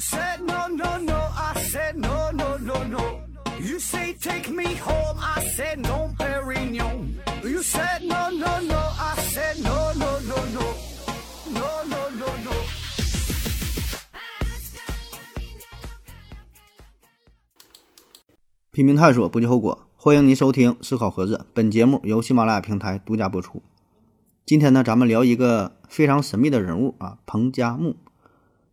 [0.00, 3.20] said no no no, I said no no no no.
[3.60, 7.20] You say take me home, I said no, Perignon.
[7.44, 10.64] You said no no no, I said no no no no,
[11.52, 12.52] no no no no.
[18.72, 19.86] 拼命探索，不计后果。
[19.96, 23.62] 欢迎您收听《思考盒子》，本节目由喜马拉雅平台独家播出。
[24.46, 27.96] 今天呢，咱们聊一个非常神秘的人物啊，彭加木。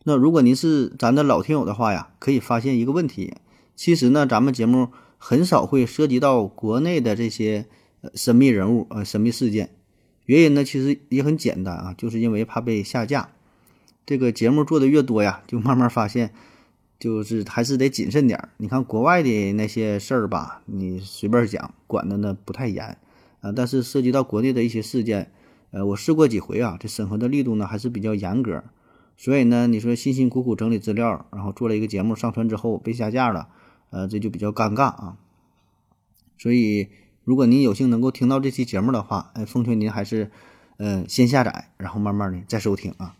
[0.07, 3.33] 那如果您是咱的老听友的话呀，可以发现一个问题，
[3.75, 7.65] 其实呢，咱们节目很少会涉及到国内的这些
[8.13, 9.71] 神秘人物呃神秘事件。
[10.23, 13.31] 原因呢，其实也很简单啊，就是因为怕被下架。
[14.05, 16.31] 这个节目做的越多呀，就慢慢发现。
[16.97, 18.49] 就是还是得谨慎点儿。
[18.55, 22.97] 你看国外的那些事儿吧，你随便讲，管的呢不太严
[23.41, 23.51] 啊。
[23.51, 25.31] 但是涉及到国内的一些事件，
[25.71, 28.63] 呃，我试过几回啊，这审核的力度呢还是比较严格。
[29.17, 33.49] 所以呢，你说辛辛苦苦整理资料，然后做了一个节目上传之后被下架了，
[33.89, 35.17] 呃，这就比较尴尬啊。
[36.37, 36.89] 所以，
[37.23, 40.29] 如果您有幸能够听到这期节目的话，哎，奉劝您还是，
[40.77, 43.15] 呃，先下载，然后慢慢的再收听啊。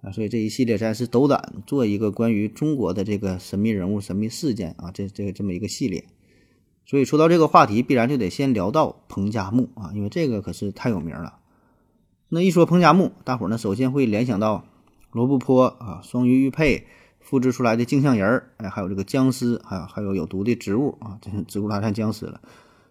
[0.00, 6.04] 啊，所以这一系列咱是斗胆做一个关于中国的这个神秘人物、神秘事件啊，这这个这么一个系列。
[6.86, 11.38] 所以说到这个话题，必然就得先聊到彭加木啊，因为这个可是太有名了。
[12.30, 14.66] 那一说彭加木，大伙儿呢首先会联想到
[15.14, 16.88] 罗布泊啊、双鱼玉佩
[17.20, 22.40] 复制出来的镜像人儿，哎，还有这个僵尸，还有还有有毒的植物啊，这是植物大战僵尸了。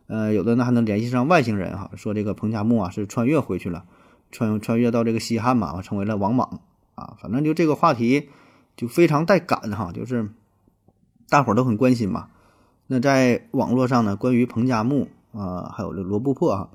[0.08, 3.84] 呃，有的呢还能联系上外星人哈，说这个彭加木啊是穿越回去了，
[4.32, 6.62] 穿穿越到这个西汉嘛，成为了王莽。
[6.96, 8.30] 啊，反正就这个话题
[8.78, 10.30] 就非常带感哈，就是
[11.28, 12.28] 大伙儿都很关心嘛。
[12.86, 16.70] 那在网络上呢，关于彭加木啊，还有这罗布泊啊，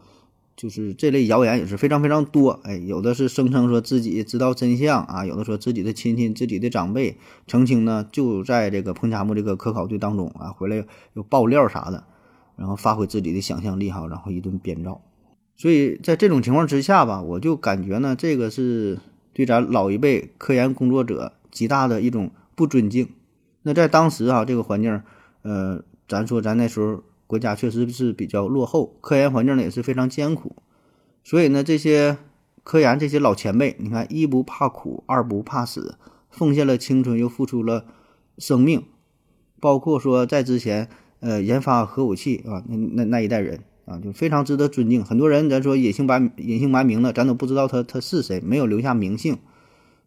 [0.58, 2.60] 就是这类谣言也是非常非常多。
[2.64, 10.84] 哎，有的是声称说自己知道真相啊，有的说自己的亲戚、自己的长辈澄清呢，就在这个彭加木这个科考队当中啊，回来
[11.14, 12.04] 又爆料啥的，
[12.56, 15.00] 然后发挥自己的想象力哈，然后一顿编造。
[15.56, 18.98] 所以在这种情况之下吧，我就感觉呢，这个是。
[19.34, 23.08] 对咱老一辈科研工作者极大的一种不尊敬。
[23.62, 25.00] 那在当时啊，这个环境，
[25.42, 30.56] 呃，咱说咱那时候国家确实是比较落后，科研环境呢也是非常艰苦。
[31.22, 32.18] 所以呢，这些
[32.64, 35.96] 科研这些老前辈，你看一不怕苦，二不怕死，
[36.28, 37.84] 奉献了青春又付出了
[38.38, 38.82] 生命，
[39.60, 40.88] 包括说在之前，
[41.20, 43.60] 呃，研发核武器啊，那那那一代人。
[43.88, 45.02] 啊，就非常值得尊敬。
[45.02, 49.38] 很多人咱说隐姓埋隐姓埋名的，咱都不知道他他是谁，没有留下名姓。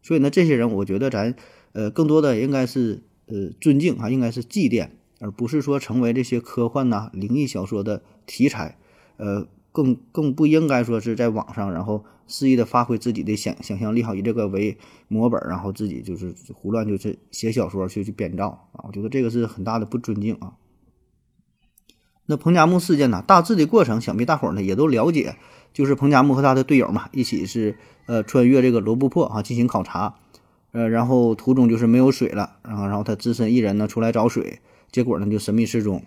[0.02, 1.34] 所以呢，这些人我觉得咱
[1.72, 4.90] 呃更多的应该是呃尊敬啊，应该是祭奠，
[5.22, 8.76] 而不是说成为这些科幻呐、灵异小说的题材。
[9.18, 18.84] 呃，更更不应该说是在网上然后肆意的发挥自己的想想象力，好以这个为模本，然后自己就是胡乱就是写小说去去编造啊。
[18.88, 20.54] 我觉得这个是很大的不尊敬啊。
[22.26, 23.22] 那彭加木事件呢？
[23.24, 25.36] 大致的过程，想必大伙儿呢也都了解，
[25.72, 30.16] 就是彭加木和他的队友嘛，一起是呃穿越这个罗布泊啊进行考察，
[30.72, 34.60] 呃，然后途中就是没有水了，然后然后他只身一人呢出来找水，
[34.92, 36.02] 结果呢就神秘失踪。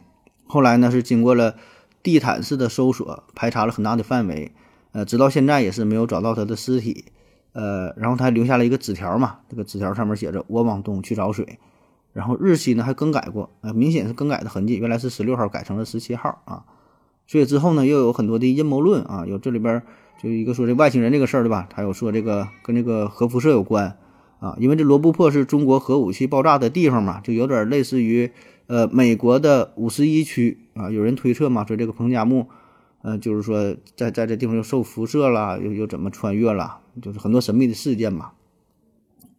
[0.45, 1.55] 后来呢是经过了
[2.01, 4.51] 地毯式的搜索，排查了很大的范围，
[4.93, 7.05] 呃，直到现在也是没有找到他的尸体，
[7.53, 11.57] 呃，然后他留下了一个纸条嘛，这个纸条上面写着：“我往东去找水。”
[12.13, 16.63] 然后日期呢还更改过，呃，明显是更改的痕迹，原来是十六号改成了十七号啊。
[17.27, 19.81] 所以之后呢，又有很多的阴谋论啊，有这里边
[20.21, 21.67] 就一个说这外星人这个事儿对吧？
[21.73, 23.97] 还有说这个跟这个核辐射有关
[24.39, 28.31] 啊，因为这罗布泊是中国核武器爆炸的地方嘛，就有点类似于
[28.67, 30.89] 呃美国的五十一区啊。
[30.89, 32.47] 有人推测嘛，说这个彭加木，
[33.01, 38.31] 呃，就是说在在这地方又受辐射了，又又怎么穿越了，就是很多神秘的事件嘛。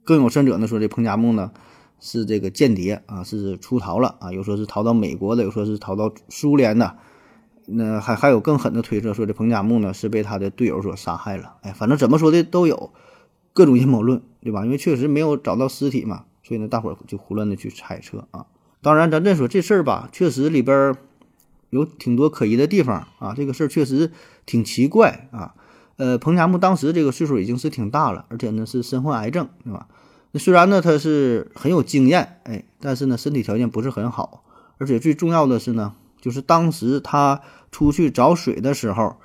[0.04, 1.52] 更有甚者呢，说这彭加木呢。
[1.98, 6.98] 是这个间谍啊，是出逃了啊，又说是逃到美国的，又说是逃到苏联的，
[7.64, 11.56] 那还还有更狠的推测，说这彭加木呢是被他的队友所杀害了。
[11.62, 12.92] 哎，反正怎么说的都有，
[13.54, 14.66] 各种阴谋论，对吧？
[14.66, 18.44] 因为确实没有找到尸体嘛，所以呢，大伙儿就胡乱的去猜测啊。
[18.86, 20.94] 当然，咱再说这事儿吧，确实里边
[21.70, 23.34] 有挺多可疑的地方啊。
[23.34, 24.12] 这个事儿确实
[24.46, 25.56] 挺奇怪啊。
[25.96, 29.88] 呃，彭加木当时这个岁数已经是挺大了，而且呢是身患癌症，对吧？
[30.30, 34.44] 那虽然呢，他是很有经验，哎，但是呢，身体条件不是很好，
[34.78, 37.40] 而且最重要的是呢，就是当时他
[37.72, 39.16] 出去找水的时候，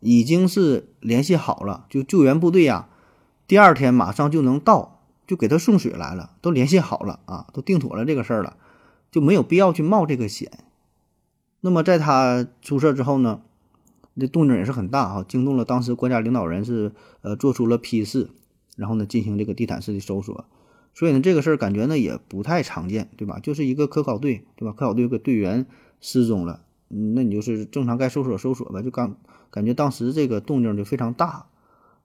[0.00, 2.88] 已经是联系好了，就救援部队呀，
[3.46, 8.56] 第二天马上就能到，就给他送水来了，都联系好了啊，都定妥了这个事儿了，
[9.10, 10.50] 就没有必要去冒这个险。
[11.60, 13.42] 那么在他出事之后呢，
[14.18, 16.92] 这动静也是很大啊，惊动了当时国家领导人，是
[17.22, 18.30] 呃做出了批示，
[18.76, 20.46] 然后呢进行这个地毯式的搜索。
[20.94, 23.38] 所以呢，这个事儿感觉呢也不太常见，对吧？
[23.40, 24.72] 就是一个科考队，对吧？
[24.72, 25.66] 科考队个队员
[26.00, 28.82] 失踪了，那你就是正常该搜索搜索吧。
[28.82, 29.16] 就刚
[29.50, 31.46] 感觉当时这个动静就非常大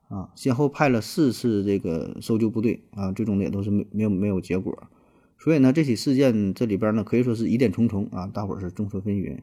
[0.10, 4.78] 啊，先后派了四次这个搜救部队啊，最终也都是没没有没有结果。
[5.46, 9.38] 所以呢，这起事件这里边呢可以说是疑点重重啊，大伙儿是众说纷纭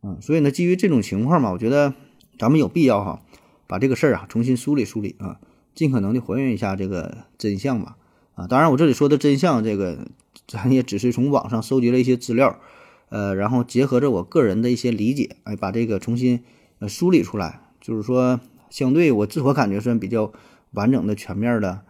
[0.00, 0.16] 啊。
[0.20, 1.92] 所以呢，基于这种情况嘛，我觉得
[2.38, 3.20] 咱们有必要哈，
[3.66, 5.40] 把这个事儿啊重新梳理梳理啊，
[5.74, 7.96] 尽可能的还原一下这个真相吧。
[8.36, 10.06] 啊，当然我这里说的真相，这个
[10.46, 12.60] 咱也只是从网上收集了一些资料，
[13.08, 16.44] 呃，然后结合着我个人的一些理解，哎，把这个重新
[16.78, 18.38] 呃梳理出来，就是说
[18.70, 20.32] 相对我自我感觉算比较
[20.70, 21.80] 完整的、全面的，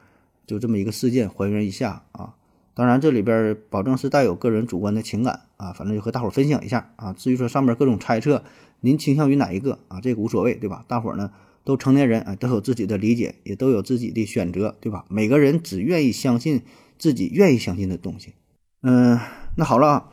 [0.47, 2.37] 就这么一个事件还原一下啊。
[2.79, 7.13] 当然这里边保证是带有个人主观的情感啊，反正就和大伙儿分享一下啊。
[7.13, 8.45] 至于说上面各种猜测，
[8.83, 10.01] 您倾向于哪一个啊？
[10.01, 10.85] 这个无所谓，对吧？
[10.87, 11.33] 大伙儿呢？
[11.65, 15.05] 都成年人啊，都有自己的理解，也都有自己的选择，对吧？
[15.09, 16.63] 每个人只愿意相信
[16.97, 18.35] 自己愿意相信的东西。
[18.83, 19.19] 嗯，
[19.57, 20.11] 那好了，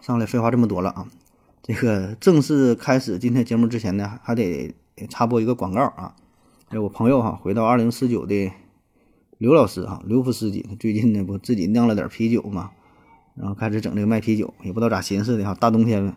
[0.00, 1.06] 上来废话这么多了啊，
[1.62, 4.74] 这个正式开始今天节目之前呢，还得
[5.10, 6.16] 插播一个广告啊。
[6.70, 8.50] 哎，我朋友哈，回到二零四九的
[9.38, 12.70] 刘老师哈，刘副司机，他最近呢不自己酿了点啤酒嘛，
[13.34, 16.16] 然后开始整这个卖啤酒，也不知道咋寻思的哈，大冬天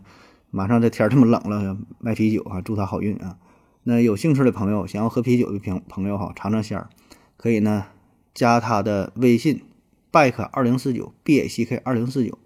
[0.50, 3.36] 马上这天这么冷了，卖啤酒啊，祝他好运啊。
[3.82, 6.88] 那有兴趣的朋友，想要喝啤酒的朋朋友哈，尝尝鲜儿，
[7.36, 7.86] 可以呢
[8.32, 9.62] 加他的微信
[10.10, 12.38] ，back 二零四九 b a c k 二零四九，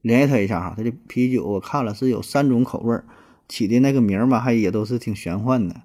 [0.00, 0.74] 联系他一下哈。
[0.76, 3.04] 他这啤酒我看了是有三种口味儿，
[3.48, 5.82] 起的那个名儿嘛，还也都是挺玄幻的。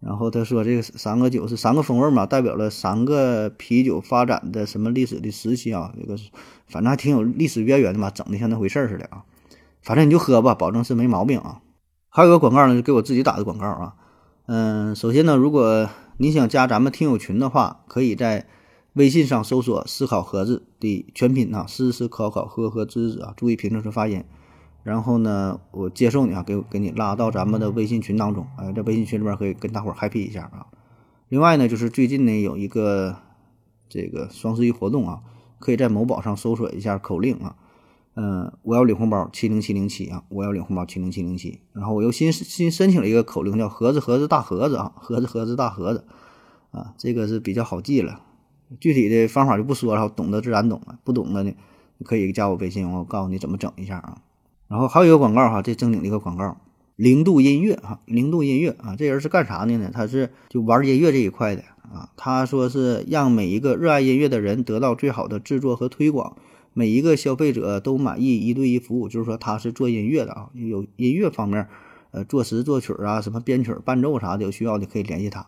[0.00, 5.92] 然后他说这个三个酒是三个风味嘛，代表了三个啤酒发展的什么历史的时期啊？
[5.98, 6.30] 这个是
[6.68, 9.24] 反正还挺有历史渊源的嘛，整的像那回事儿似的啊。
[9.82, 11.60] 反正你就喝吧，保证是没毛病啊。
[12.08, 13.94] 还有个广告呢，就给我自己打的广告啊。
[14.46, 18.46] 嗯，首先呢，如果你想加咱们听友群的话，可以在
[18.94, 24.24] 微信上搜索“思考盒子”的全拼啊，思思考考呵呵知知啊，注意平正式发音。
[24.88, 30.66] 然后呢，我接受你啊，给我给你拉到咱们的微信群当中，哎，在微信群里边可以跟大伙儿 happy 一下啊。
[31.28, 33.16] 另外呢，就是最近呢有一个
[33.90, 35.20] 这个双十一活动啊，
[35.58, 37.56] 可以在某宝上搜索一下口令啊。
[38.14, 40.24] 嗯，我要领红包七零七零七啊！
[40.30, 41.60] 我要领红包七零七零七。
[41.74, 46.04] 然后我又新新申请了一个口令，叫盒子盒子大盒子啊，盒子盒子大盒子
[46.72, 48.22] 啊，这个是比较好记了。
[48.80, 51.52] 具体的方法就不说了，懂得自然懂了，不懂的呢，
[52.04, 54.22] 可以加我微信，我告诉你怎么整一下啊。
[54.68, 56.58] 然后还有一个广告哈，这正经的一个广告，
[56.94, 59.90] 零度音乐哈，零度音乐啊，这人是干啥的呢？
[59.92, 62.10] 他是就玩音乐这一块的啊。
[62.16, 66.36] 他说是让每一个热爱音乐的人得到最好的制作和推广。
[66.74, 71.66] 每一个消费者都满意一对一服务，就是说他是做音乐的啊，有音乐方面，
[72.12, 75.46] 呃，作词作曲啊，什么编曲伴奏啥的，有需要的可以联系他。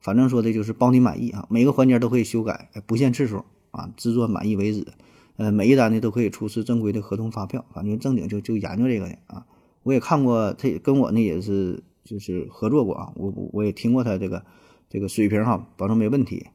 [0.00, 4.86] 反正说的就是包你满意啊，每个环节都可以修改，不限次数啊，制作满意为止。
[5.36, 9.46] 呃，每一单呢都可以出示正规的合同发票，反正正经就就研究这个的啊。
[9.82, 14.44] 我也看过，他跟我呢也是就是合作过啊，我我也听过他这个
[14.88, 16.46] 这个水平哈，保证没问题。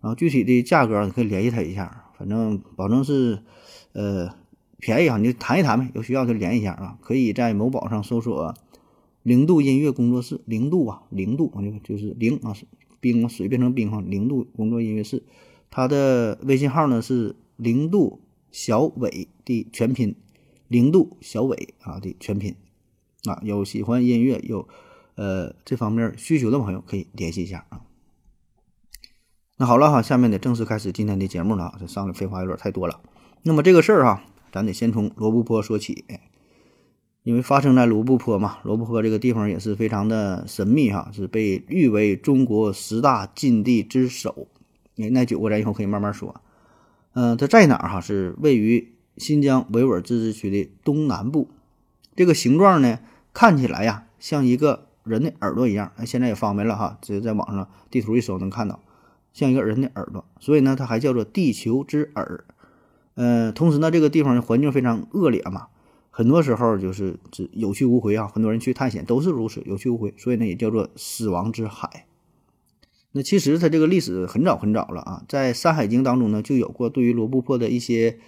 [0.00, 2.02] 然后具体的价格你可以联系他一下。
[2.16, 3.40] 反正保证是，
[3.92, 4.30] 呃，
[4.78, 5.18] 便宜啊！
[5.18, 6.96] 你就谈一谈呗，有需要就联系一下啊。
[7.00, 8.54] 可以在某宝上搜索
[9.24, 11.52] “零度音乐工作室”，零度啊，零度，
[11.82, 12.54] 就是零啊，
[13.00, 15.24] 冰水变成冰哈，零度工作音乐室。
[15.72, 18.20] 他的微信号呢是“零度
[18.54, 20.14] 小伟”的全拼
[20.68, 22.54] ，“零度小伟”啊的全拼
[23.24, 23.40] 啊。
[23.42, 24.68] 有喜欢音乐有
[25.16, 27.82] 呃这方面需求的朋友可以联系一下啊。
[29.56, 31.76] 那好了哈，下面得正式开始今天的节目了啊！
[31.80, 33.00] 这上的废话有点太多了。
[33.42, 36.04] 那么这个事儿哈，咱得先从罗布泊说起，
[37.24, 44.46] 因为发生在罗布泊嘛，罗布泊这个地方也是非常的神秘哈，是被誉为中国十大禁地之首。
[44.94, 46.40] 那，那九个咱以后可以慢慢说。
[47.14, 48.00] 嗯，它在哪儿哈？
[48.00, 51.48] 是位于新疆维吾尔自治区的东南部。
[52.16, 52.98] 这个形状呢，
[53.32, 55.92] 看起来呀，像一个人的耳朵一样。
[55.96, 58.80] 哎，现在也方便了哈，直接在网上地图一搜能看到。
[59.32, 62.44] 像一个人的耳朵，所以呢，它还叫做地球之耳。
[63.14, 65.66] 呃，同时呢，这个地方的环境非常恶劣嘛，
[66.10, 68.28] 很多时候就是只有去无回啊。
[68.28, 72.06] 很多人去探险都是如此，有去无回，所以呢，也叫做死亡之海。
[73.16, 78.18] 那其实它这个历史很早很早了啊，在《山海经》当中呢，就有过对于罗布泊的一些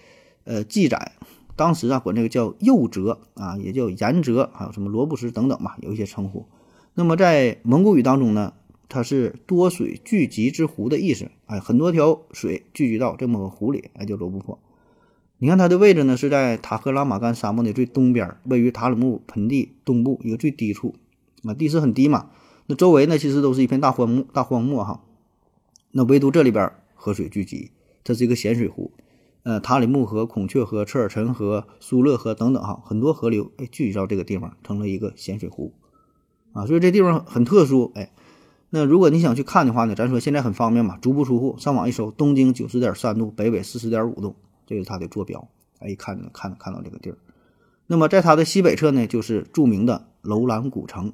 [0.45, 1.13] 呃记载。
[1.57, 6.47] 当时啊，管这个叫右泽啊，也叫岩泽，还有什么罗布什等等吧，有一些称呼。
[6.95, 8.53] 那么在蒙古语当中呢？
[8.89, 14.61] 它是多水聚集之湖的意思，哎，很多条水聚集到这么个湖里，哎，叫罗布泊。
[15.39, 20.95] 你看它的位置呢，是在塔克拉玛干沙漠的最东边，位于塔里木盆地东部一个最低处，
[21.43, 22.31] 啊，地势很低嘛。
[22.67, 25.03] 那周围呢，其实都是一片大荒漠，大荒漠哈。
[25.93, 27.71] 那唯独这里边河水聚集，
[28.05, 28.93] 这是一个咸水湖。
[29.45, 35.73] 呃塔里木河、孔雀河、车尔臣河、苏勒河等等哈，很多河流哎聚集到这个地方，成了一个咸水湖
[36.53, 38.11] 啊，所以这地方很特殊哎。
[38.71, 44.35] 那如果你想去看的话呢，咱说现在很方便嘛，足不出户，上网一搜，东经九十点三度，北纬四十点五度，
[44.67, 47.19] 这是它的坐标，哎，一看就能看看到这个地儿。
[47.87, 51.13] 那么在它的西北侧呢，就是著名的楼兰古城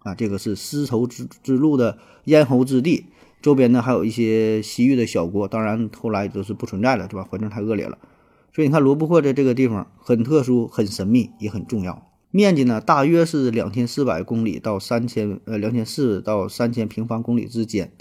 [0.00, 3.06] 啊，这个是丝绸之之路的咽喉之地，
[3.40, 7.26] 周边呢还有一些西域的小国，当然后来都是不存在了，对吧？
[7.28, 7.98] 环境太恶劣了，
[8.54, 12.06] 所以你看罗布泊的这个地方很特殊、很神秘，也很重要。
[12.30, 17.92] 面积呢，大约是两千四百公里到三千呃两千四到三千平方公里之间。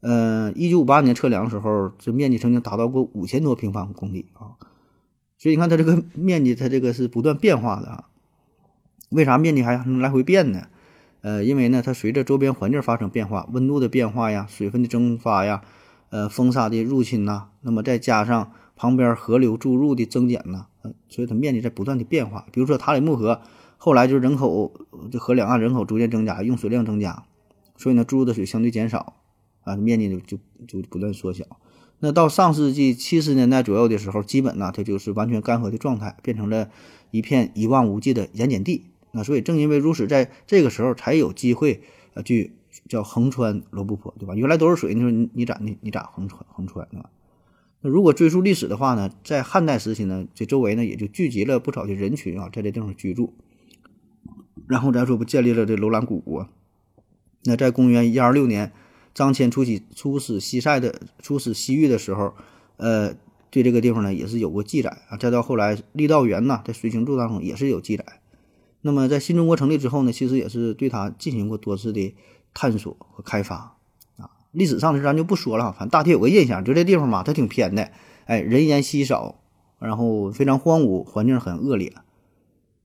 [0.00, 4.58] 嗯，一九五八年测量的时候，这面积曾经达到过五千多平方公里啊。
[5.38, 8.08] 所以你看它这个面积，它这个是不断变化的啊。
[9.10, 10.66] 为啥面积还能来回变呢？
[11.22, 15.62] 呃，因为呢，它随着周边环境发生变化，温度的变化呀，水分的蒸发呀，
[16.10, 20.66] 呃，风沙的入侵呐，那么再加上旁边河流注入的增减呐。
[21.08, 23.40] 所以它面积在不断的变化，比如说塔里木河，
[23.78, 24.72] 后来就是人口
[25.12, 27.22] 这河两岸人口逐渐增加，用水量增加，
[27.76, 29.14] 所以呢注入的水相对减少，
[29.62, 31.44] 啊面积就就就不断缩小。
[32.00, 36.68] 那到上世纪七十年代左右的时候，基本呢它就是完全干涸的状态，变成了
[37.12, 38.86] 一片一望无际的盐碱地。
[39.12, 41.82] 那所以正因为如此，在这个时候才有机会
[42.14, 42.52] 呃去
[42.88, 44.34] 叫横穿罗布泊，对吧？
[44.34, 47.10] 原来都是水，你说你你咋你你咋横穿横穿啊？
[47.82, 53.34] 那如果追溯历史的话呢，在汉代时期呢，这周围呢也就聚集了不少的人群啊，在这地方居住。
[54.68, 56.48] 然后咱说不建立了这楼兰古国。
[57.44, 58.72] 那在公元一二六年，
[59.12, 62.34] 张骞出西出使西塞的出使西域的时候，
[62.76, 63.14] 呃，
[63.50, 65.16] 对这个地方呢也是有过记载啊。
[65.16, 68.04] 再到后来郦道元呐，在《随行注》当中也是有记载。
[68.82, 72.14] 那么在新中国成立之后呢，其实也是对它进行过多次的
[72.52, 73.76] 探索和开发。
[74.18, 77.90] 啊历史上的事咱就不说了，反正大体有个印象，就这地方嘛，它挺偏的，
[78.26, 79.36] 哎，人烟稀少，
[79.78, 81.94] 然后非常荒芜，环境很恶劣，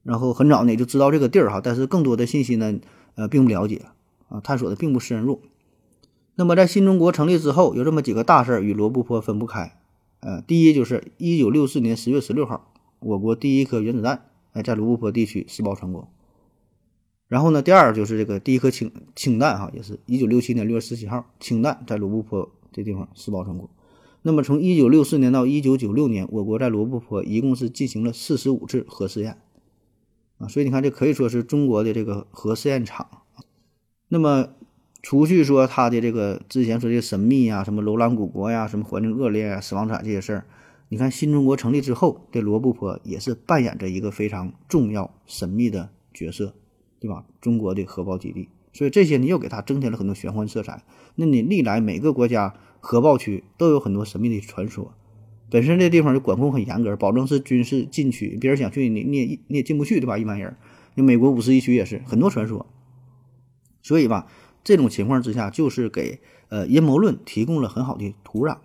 [0.02, 2.78] 然后很早呢就知道这个地儿哈，但是更多的信息呢，
[3.16, 3.82] 呃，并不了解
[4.30, 5.42] 啊，探索的并不深入。
[6.36, 9.76] 那么在新中国成立之后，有这么几个大事儿与罗布泊分不开，
[10.20, 16.08] 呃，第一就是一九六四年十月十六号，我国第一颗原子弹哎在罗布泊地区试爆成功。
[17.28, 23.68] 然后呢，第二就是这个第一颗氢氢弹哈，也是一九六七年六月十七号，氢弹在罗布泊这地方试爆成功。
[24.22, 29.38] 那么从一九六四年到一九九六年，我国在罗布泊一共是进行了四十五次核试验
[30.38, 33.06] 啊，所以你看这可以说是中国的这个核试验场。
[34.08, 34.48] 那么
[35.02, 40.46] 除去说它的这个之前说的神秘呀，什么楼兰古国呀，什么环境恶劣啊，死亡惨这些事儿，
[40.88, 46.54] 你看新中国成立之后，这罗布泊也是扮演着一个非常重要神秘的角色。
[47.00, 47.24] 对吧？
[47.40, 50.82] 中国的核爆基地，所以这些呢又给它增添了很多玄幻色彩。
[51.14, 54.92] 那你历来每个国家核爆区都有很多神秘的传说，
[55.48, 60.18] 本身这地方就管控很严格，保证是军事禁区，别人想去你你也你也进不去，对吧？
[60.18, 60.56] 一般人，
[60.96, 62.66] 你美国五十一区也是很多传说。
[63.80, 64.26] 所以吧，
[64.64, 66.18] 这种情况之下，就是给
[66.48, 68.58] 呃阴谋论提供了很好的土壤。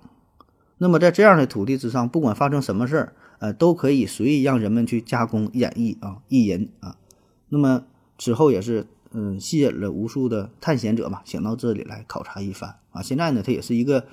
[0.83, 6.97] 那么在这样的土地之上，不管发生什么事儿，呃，都可以随意让人们去加工演绎啊，意淫啊。
[7.49, 7.85] 那么。
[8.15, 13.01] 之后也是，嗯，吸引了无数的探险者嘛，想到这里来考察一番啊。
[13.01, 14.05] 现在呢，它也是一个，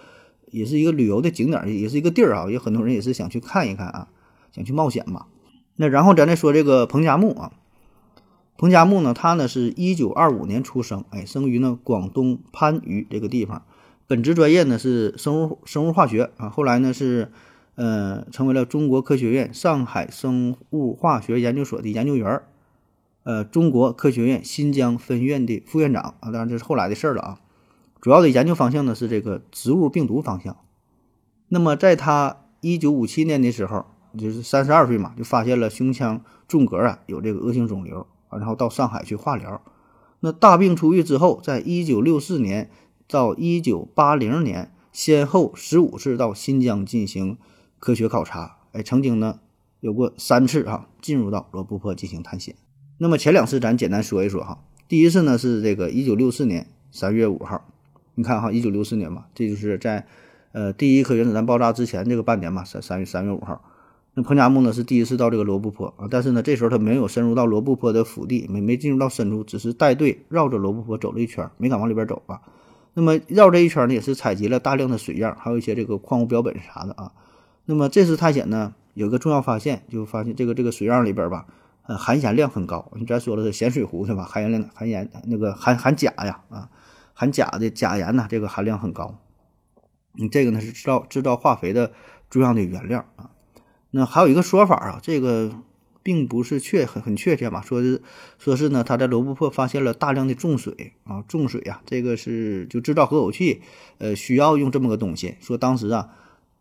[0.51, 2.51] 也是一个旅游的景点，也是一个地儿啊。
[2.51, 4.09] 有很多人也是想去看一看啊，
[4.53, 5.27] 想去冒险嘛。
[5.77, 7.53] 那然后咱再说这个彭加木啊，
[8.57, 13.67] 彭加木呢，他呢是一九二五年出生，哎，生于呢广东番禺这个地方，
[14.11, 17.31] 本职专业呢是生物生物化学啊，后来呢是，
[17.77, 22.43] 呃，成为了中国科学院上海生物化学研究所的研究员。
[23.23, 27.41] 呃，中国科学院新疆分院的副院长啊，当然这是后来的事儿了啊。
[28.01, 30.57] 主要的研究方向呢是这个植物病毒方向。
[31.47, 33.85] 那么在他一九五七年的时候，
[34.19, 39.63] 就是三十二岁嘛，就发现了胸腔纵隔啊有这个恶性肿瘤啊，然后到上海去化疗。
[40.19, 42.69] 那大病初愈之后，在一九六四年
[43.11, 47.37] 到一九八零年，先后十五次到新疆进行
[47.81, 49.41] 科学考察，哎，曾经呢
[49.81, 52.55] 有过三次哈进入到罗布泊进行探险。
[52.99, 57.67] 那么前两次咱简单说一说哈，第一次呢是这个一九六四年三月五号，
[58.15, 60.07] 你看哈，一九六四年嘛，这就是在
[60.53, 63.65] 呃第一颗原子弹爆炸之前这个半年嘛，三三月三月五号，
[64.15, 72.41] 那彭加木呢是第一次到这个罗布泊啊，但是呢这时候他没有深入到罗布泊的腹地，没没进入到深处，只是带队绕着罗布泊走了一圈，没敢往里边走啊。
[72.95, 77.13] 那么绕这一圈呢，也是采集了大量的水样，还有一些这个矿物标本啥的啊。
[77.67, 81.47] 那么这次探险呢，有一个重要发现，就发现这个这个水样里边吧。
[81.87, 82.91] 呃，含盐量很高。
[82.95, 84.25] 你咱说的是咸水湖是吧？
[84.25, 86.69] 含盐量、含盐那个含含钾呀，啊，
[87.15, 89.19] 含钾的钾盐呢，这个含量很高。
[90.13, 91.93] 你这个呢是制造制造化肥的
[92.29, 93.31] 重要的原料啊。
[93.91, 95.53] 那还有一个说法啊，这个
[96.03, 98.01] 并不是确很很确切嘛，说是
[98.39, 103.61] 说是呢，他在罗布泊发现了大量的重水啊，重水呀，这个是就制造核武器，
[103.99, 105.35] 呃，需要用这么个东西。
[105.41, 106.09] 说当时啊，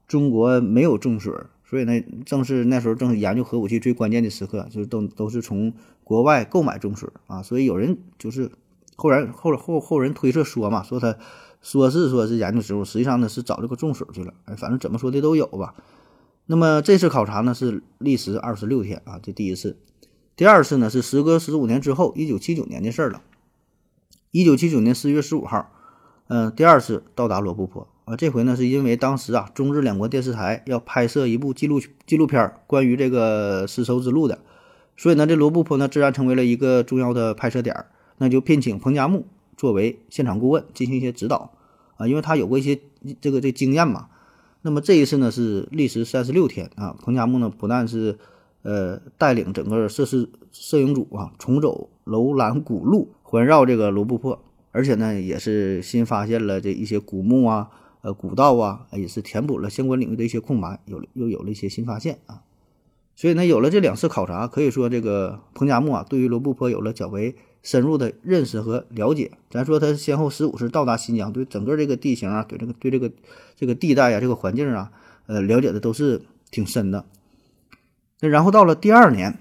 [0.07, 8.51] 中国没有重水，所以呢，正是那时候正是研究核武器最关键的时刻，就是都都是从国外购买重水啊，所以有人就是
[8.95, 11.15] 后人后后后人推测说嘛，说他
[11.61, 15.75] 说是说是研究时候，实际上呢是找这个重水去了，哎，反正怎么说的都有吧。
[16.51, 19.77] 那么这次考察呢是历时二十六天啊，这第一次，
[20.35, 23.21] 第二次呢是时隔十五年之后，一九七九年的事儿了。
[24.31, 25.69] 一九七九年四月十五号，
[26.27, 34.39] 嗯，第二次到达罗布泊啊，这回呢是因为当时啊中日两国电视台要拍摄一部纪录纪录片关于这个丝绸之路的，
[34.97, 37.85] 所以呢这罗布泊呢自然成为了一个重要的拍摄点，
[38.17, 41.51] 那就聘请彭加木作为现场顾问进行一些指导
[41.97, 42.79] 啊，因为他有过一些
[43.21, 44.07] 这个这经验嘛。
[44.61, 48.17] 那么这一次呢是历时三十六天啊，彭加木呢不但是
[48.61, 57.69] 呃带领整个摄氏摄影组啊重走楼兰古路，环绕这个罗布泊，而且呢也是新发现了这一些古墓啊、
[58.01, 62.41] 呃古道啊，也是填补了相关领域的一些空白，有又有了一些新发现啊。
[63.15, 67.35] 所以呢有了这两次考察，可以说这个彭加木啊对于罗布泊有了较为。
[67.61, 73.11] 深入的认识和了解，咱说他先后十五次到达新疆，对整个这个地形啊，对这个对这个
[73.55, 74.91] 这个地带啊，这个环境啊，
[75.27, 77.05] 呃，了解的都是挺深的。
[78.21, 79.39] 那然后到了第二年，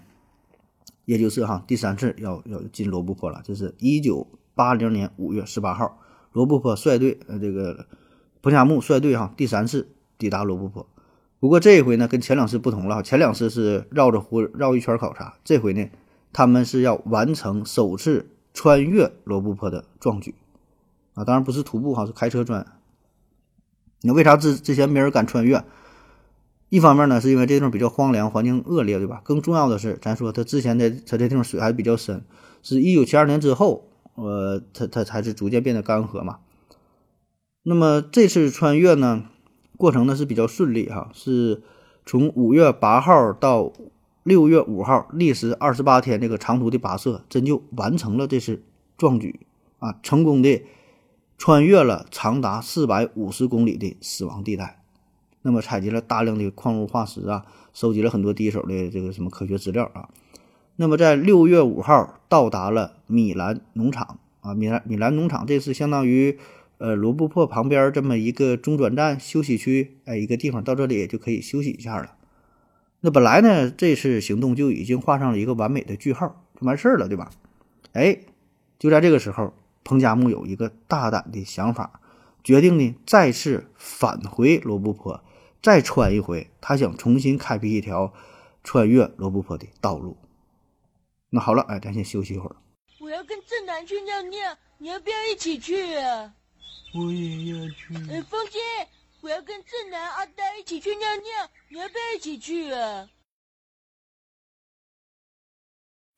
[1.05, 6.01] 也就是哈第三次要要进罗布泊了，就是一九八零年五月十八号，
[6.33, 7.87] 罗布泊率队呃这个
[8.43, 10.87] 彭加木率队哈第三次抵达罗布泊。
[11.39, 15.89] 不过这一回呢，跟前两次不同了，前两次是绕着湖绕一圈考察，这回呢。
[16.33, 20.35] 他们是要完成首次穿越罗布泊的壮举，
[21.15, 22.67] 啊，当然不是徒步哈，是开车穿。
[24.03, 25.65] 那为啥之之前没人敢穿越？
[26.69, 29.21] 一方面呢，是因为这地方比较荒凉，环境恶劣，对吧？
[29.25, 32.23] 更重要的是，咱说他之前的他这地方水还比较深，
[32.63, 36.41] 是一九七二年之后，呃，他他才是逐渐变得干涸嘛。
[37.63, 39.25] 那么这次穿越呢，
[39.77, 41.63] 过程呢是比较顺利哈，是
[42.05, 43.73] 从五月八号到。
[44.29, 48.63] 六月五号，历时二十八天，这个长途的跋涉真就完成了这次
[48.99, 49.41] 壮举
[49.79, 49.99] 啊！
[50.03, 50.63] 成功的
[51.39, 54.83] 穿越了长达四百五十公里的死亡地带，
[55.41, 60.11] 那么采集了大量的矿物化石啊，收集了很多第一手的这个什么科学资料啊。
[60.77, 66.39] 那么在六月五号到达了米兰农场啊，米兰米兰农场这次相当于
[66.77, 72.17] 呃罗布泊旁边这么一个中转站休息区，哎，一个地方到这里就可以休息一下了。
[73.01, 77.31] 那本来呢，这次行动就已经画上了一个完美的句号，就完事儿了，对吧？
[77.93, 78.19] 哎，
[78.79, 82.01] 就在这个时候，彭加木有一个大胆的想法，
[82.43, 85.23] 决定呢再次返回罗布泊，
[85.63, 86.51] 再穿一回。
[86.61, 88.13] 他想重新开辟一条
[88.65, 90.17] 穿越罗布泊的道路。
[91.31, 92.57] 那好了，哎，咱先休息一会儿。
[92.99, 94.39] 我要跟正南去尿尿，
[94.79, 96.35] 你要不要一起去啊？
[96.95, 97.95] 我也要去。
[98.11, 98.59] 哎，风姐。
[99.21, 103.09] 我要跟正南、阿呆一起去尿尿，你要不要一起去啊？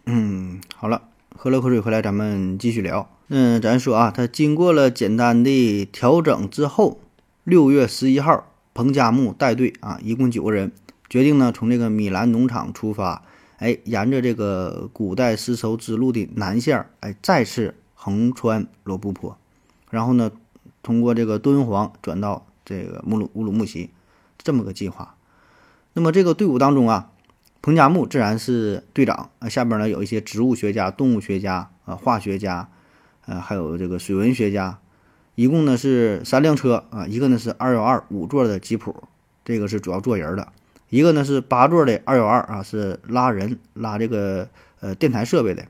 [0.05, 3.09] 嗯，好了，喝了口水回来，咱们继续聊。
[3.29, 7.01] 嗯，咱说啊，他经过了简单的调整之后，
[7.43, 10.71] 六月十一号，彭加木带队啊，一共九个人，
[11.09, 13.25] 决定呢从这个米兰农场出发，
[13.57, 19.39] 哎，沿着这个古代丝绸之路的南线，哎，再次横穿罗布泊，
[19.89, 20.31] 然后呢，
[20.83, 22.47] 通过这个敦煌转到。
[22.71, 23.91] 这个乌鲁乌鲁木齐，
[24.39, 25.17] 这么个计划。
[25.93, 27.11] 那么这个队伍当中啊，
[27.61, 29.49] 彭加木自然是队长啊。
[29.49, 32.69] 下边呢有一些植物学家、动物学家啊、化学家，
[33.27, 34.79] 呃，还有这个水文学家。
[35.35, 39.03] 一共呢是三辆车啊，一个呢是二幺二五座的吉普，
[39.45, 40.45] 这个是主要坐人的；
[40.91, 45.65] 一个呢是八座的二幺二啊，是拉人拉这个呃电台设备的；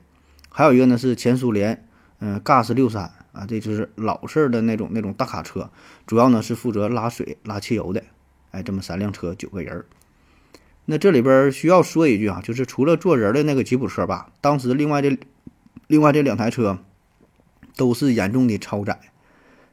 [0.49, 1.87] 还有一个呢是前苏联
[2.19, 3.11] 嗯 GAS 六三。
[3.31, 5.69] 啊，这就是老式的那种那种大卡车，
[6.05, 8.03] 主要呢是负责拉水、拉汽油的。
[8.51, 9.85] 哎，这么三辆车，九个人儿。
[10.85, 15.17] 那这里边需要说一句啊，就是除了坐人的那个吉普车吧，当时另外这
[15.87, 16.79] 另外这两台车
[17.77, 18.99] 都是严重的超载，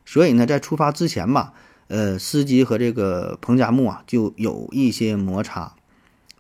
[0.05, 1.55] 所以呢，在出发之前吧，
[1.89, 5.75] 呃，司机和这个彭加木啊就有一些摩擦。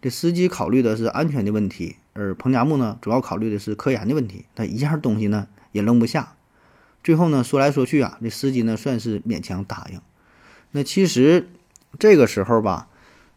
[0.00, 4.44] 这司机考虑的是安全的问题，而彭加木呢，主要考虑的是科研的问题。
[4.54, 6.34] 他一样东西呢也扔不下。
[7.02, 10.00] 最后呢，说来说去啊，这司机呢算是勉强答应。
[10.72, 11.48] 那其实
[11.98, 12.88] 这个时候吧，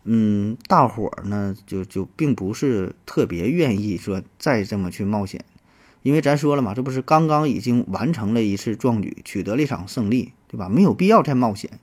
[0.03, 5.45] 嗯，大伙儿呢就就并不是特别愿意说再这么去冒险，
[6.01, 10.67] 因为咱说了嘛，这不是刚刚已经完成了一次壮举，取得了一场胜利，对吧？
[10.67, 11.79] 没有必要再冒险。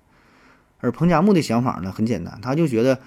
[0.80, 3.00] 而彭加木的想法呢很简单，他就觉得，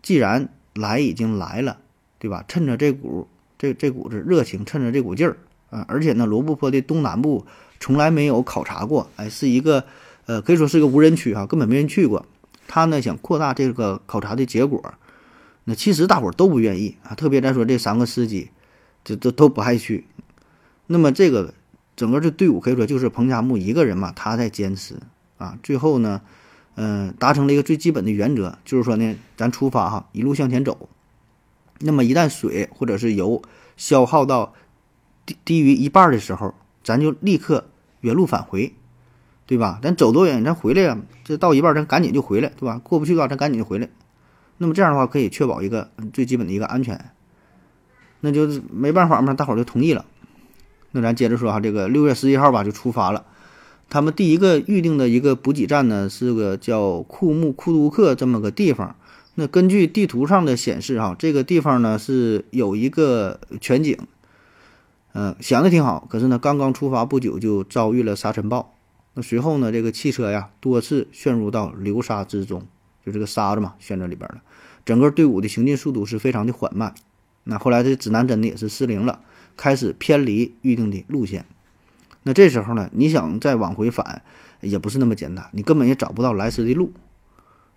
[0.00, 1.78] 既然来已经来了，
[2.18, 2.44] 对吧？
[2.48, 5.36] 趁着这股这这股子热情，趁着这股劲儿
[5.70, 7.46] 啊，而且呢，罗布泊的东南部
[7.82, 9.84] 从来没有考察过，哎，是一个
[10.26, 12.24] 呃，可以说是一个无人区哈，根本没人去过。
[12.66, 14.94] 他呢想扩大这个考察的结果，
[15.64, 18.50] 那其实大伙儿都不愿意啊，特别再说这三个司机，
[19.04, 20.06] 这都都不爱去。
[20.86, 21.52] 那么这个
[21.96, 24.94] 整个这队伍可以说就是彭加木一个人嘛，他在坚持
[25.36, 26.22] 啊，最后呢。
[26.74, 30.88] 嗯，达成了一个最基本的原则，就是说呢，咱出发哈，一路向前走。
[31.80, 33.42] 那么一旦水或者是油
[33.76, 34.54] 消耗到
[35.26, 37.68] 低低于一半的时候，咱就立刻
[38.02, 38.74] 原路返回，
[39.46, 39.80] 对吧？
[39.82, 42.78] 咱走多远，咱回来呀，这到一半咱赶紧就回来，对吧？
[42.84, 43.88] 过不去的话，咱赶紧就回来。
[44.58, 47.10] 那么这样的话可以确保一个最基本的一个安全。
[48.20, 50.04] 那就是没办法嘛，大伙儿就同意了。
[50.92, 53.24] 那咱接着说哈，这个六月十一号吧就出发了。
[53.88, 58.94] 他们第一个预定的一个补给站呢，是个叫库木库都克这么个地方。
[59.34, 63.98] 那根据地图上的显示，哈，这个地方呢是有一个全景，
[65.14, 66.06] 嗯，想的挺好。
[66.10, 68.74] 可是呢，刚刚出发不久就遭遇了沙尘暴。
[69.14, 72.66] 那随后呢，这个汽车呀多次陷入到流沙之中，
[73.04, 74.42] 就这个沙子嘛陷在里边了。
[74.84, 76.94] 整个队伍的行进速度是非常的缓慢。
[77.44, 79.20] 那后来这指南针呢也是失灵了，
[79.56, 81.44] 开始偏离预定的路线。
[82.22, 84.22] 那这时候呢，你想再往回返，
[84.60, 86.92] 也不是那么简单，你根本也找不到来时的路。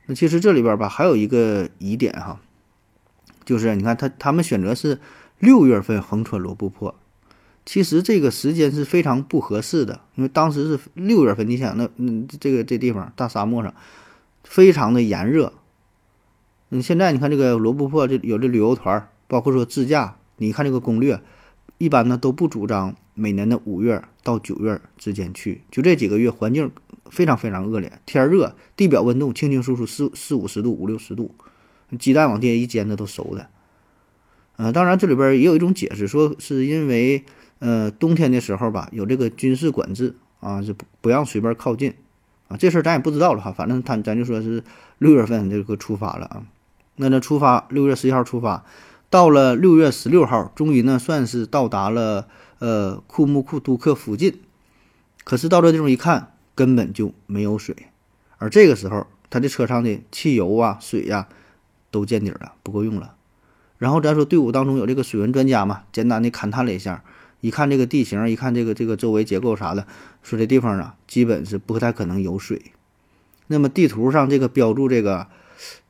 [0.06, 2.40] 那其实这里边吧，还有一个疑点哈，
[3.44, 5.00] 就是你看他他们选择是
[5.40, 6.96] 六月份横穿罗布泊，
[7.66, 13.74] 其实这个时间是非常不合适的，因为当时是六月份，你想那嗯这个这地方大沙漠上
[14.44, 15.54] 非常的炎热。
[16.70, 21.22] 嗯现在你看这个罗布泊这有这旅游团，包括说自驾，你看这个攻略，
[21.78, 22.96] 一般呢都不主张。
[23.18, 26.70] 每年的五月到九月之间去，就这几个月环境
[27.06, 31.34] 非常非常恶劣，天热，地表温度清清楚楚四四五十度、五六十度，
[31.98, 33.48] 鸡蛋往地下一煎，那都熟的。
[34.58, 37.24] 呃，当然这里边也有一种解释，说是因为
[37.60, 41.94] 呃冬天的时候吧，有这个军事管制啊，就不不让随便靠近
[42.48, 42.58] 啊。
[42.58, 44.64] 这事儿咱也不知道了哈，反正他咱就说是
[44.98, 46.44] 六月份这个出发了啊。
[46.96, 48.66] 那那出发六月十一号出发，
[49.10, 52.28] 到了六月十六号，终于呢算是到达了。
[52.60, 54.40] 呃，库木库都克附近，
[55.26, 57.76] 可是到这地方一看，根本就没有水，
[58.38, 61.28] 而这个时候，他的车上的汽油啊、水呀，
[61.92, 63.16] 都见底了，不够用了。
[63.78, 67.04] 然后咱说队伍当中有这个水文专家嘛，简单的勘探了一下，
[67.46, 69.86] 一看这个地形，一看这个这个周围结构啥的，
[70.24, 72.72] 说这地方啊，基本是不太可能有水。
[73.46, 75.28] 那么地图上这个标注这个，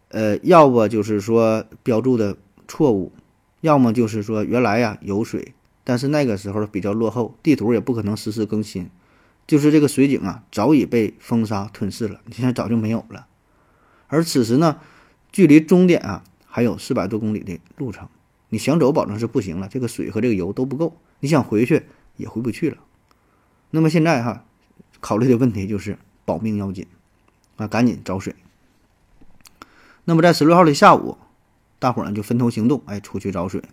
[0.09, 2.35] 呃，要不就是说标注的
[2.67, 3.13] 错误，
[3.61, 5.53] 要么就是说原来呀有水。
[5.85, 8.89] 但是那个时候比较落后，地图也不可能实时更新，
[9.47, 13.27] 就是这个水井啊早已被风沙吞噬了，现在早就没有了。
[14.07, 14.81] 而此时呢，
[15.31, 18.09] 距离终点啊还有四百多公里的路程，
[18.49, 21.83] 你想走保证是不行了，这个水和这个油都不够，你想回去
[22.17, 22.77] 也回不去了。
[23.71, 24.45] 那么现在哈，
[24.99, 26.87] 考虑的问题就是保命要紧
[27.57, 28.35] 啊，赶紧找水。
[30.05, 31.17] 那么在十六号的下午，
[31.79, 33.63] 大伙儿呢就分头行动，哎，出去找水。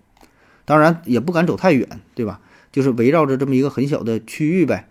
[0.65, 2.41] 当然也不敢走太远，对吧？
[2.71, 4.89] 就是围绕着这么一个很小的区域呗。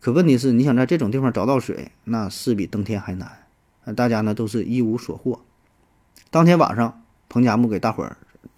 [0.00, 3.46] 可问题是，你想在这种地方找到水，那是比登天还难。
[3.94, 5.40] 大家呢都是一无所获。
[6.30, 8.16] 当天晚上，彭加木给大伙儿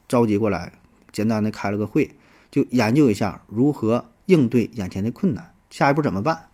[0.09, 0.73] 召集过来，
[1.13, 2.17] 简单的开了个会，
[2.51, 6.47] 就研究一下如何应对眼前的困难，下一步怎么办。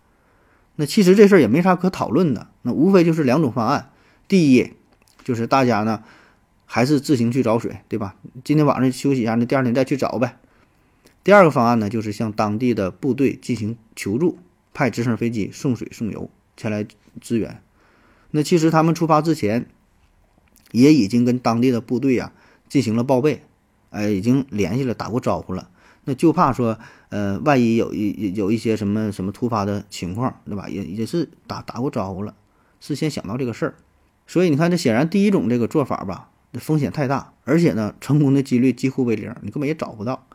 [0.75, 3.89] 那其实这事儿也没啥可讨论的，那无非就是两种方案。
[4.27, 4.73] 第一，
[5.23, 6.03] 就是大家呢。
[6.67, 8.15] 还是自行去找水，对吧？
[8.43, 10.39] 今天晚上休息一下，那第二天再去找呗。
[11.23, 14.39] 第二个方案呢，就是向当地的部队进行求助，
[14.73, 16.83] 派直升飞机送水送油前来
[17.21, 17.61] 支援。
[18.31, 19.67] 那其实他们出发之前，
[20.71, 22.33] 也已经跟当地的部队呀
[22.67, 23.43] 进行了报备，
[23.89, 25.69] 哎，已经联系了，打过招呼了。
[26.03, 26.77] 那就怕说，
[27.09, 30.69] 呃，万一有一有一些什么什么突发的情况，对吧？
[30.69, 32.35] 也也是打打过招呼了，
[32.79, 33.75] 事先想到这个事儿。
[34.27, 36.29] 所以你看，这显然第一种这个做法吧。
[36.53, 40.25] 风险太大，而且呢，成功的几率几乎为零，你根本也找不到。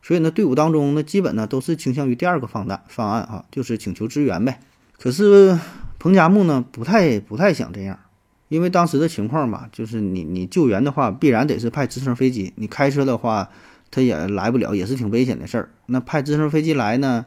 [0.00, 4.58] 所以呢，队伍当中呢，基本呢都是倾向于第二个方案方案啊，就是请求支援呗。
[4.98, 5.58] 可是
[5.98, 7.98] 彭加木呢，不太不太想这样，
[8.48, 13.50] 因为当时的情况吧，就是你你救援的话，必然得是派直升飞机，你开车的话，
[13.90, 15.70] 他也来不了，也是挺危险的事儿。
[15.86, 17.26] 那派直升飞机来呢，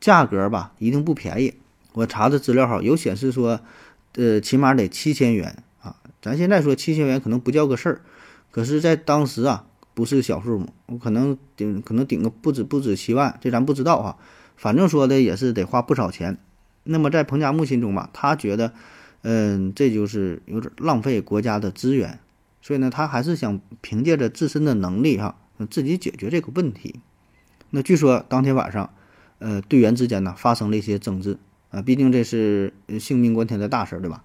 [0.00, 1.54] 价格吧一定不便宜。
[1.94, 3.60] 我查的资料哈，有显示说，
[4.14, 5.96] 呃，起码得七千元啊。
[6.22, 8.00] 咱现在说七千元可能不叫个事儿，
[8.50, 14.16] 可是，在当时啊，不是小数目，我可能顶可能顶个不止不止七万，这咱不知道哈。
[14.56, 16.38] 反正说的也是得花不少钱。
[16.84, 18.72] 那么在彭加木心中吧，他觉得，
[19.22, 22.20] 嗯，这就是有点浪费国家的资源。
[22.60, 25.36] 所以呢，他还是想凭借着自身的能力哈，
[25.68, 27.00] 自己解决这个问题。
[27.70, 28.94] 那据说当天晚上，
[29.38, 31.38] 呃，队员之间呢发生了一些争执
[31.70, 34.22] 啊，毕竟这是性命关天的大事儿，对吧？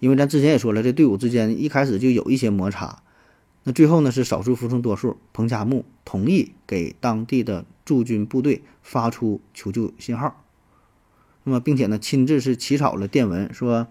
[0.00, 3.02] 因为咱之前也说了，这队伍之间一开始就有一些摩擦。
[3.64, 10.44] 那最后呢，是少数服从多数，彭加木同意给当地的驻军部队发出求救信号。
[11.44, 13.88] 那么，并且呢，亲自是起草了电文，说，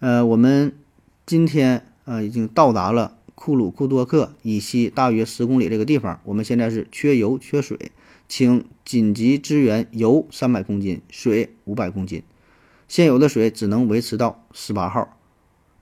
[0.00, 0.72] 呃，我们
[1.24, 7.92] 今天啊已经到达了库鲁库多克以西大约十公里这个地方，我们现在是缺油缺水，
[8.28, 12.22] 请紧急支援油三百公斤，水五百公斤。
[12.86, 15.16] 现有的水只能维持到十八号，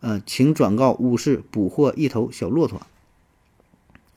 [0.00, 2.82] 呃，请转告乌市捕获一头小骆驼。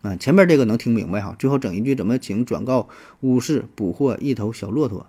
[0.02, 2.88] 啊，前面这个能听明白哈，最后整一句怎么请转告
[3.22, 5.08] 乌市捕获一头小骆驼，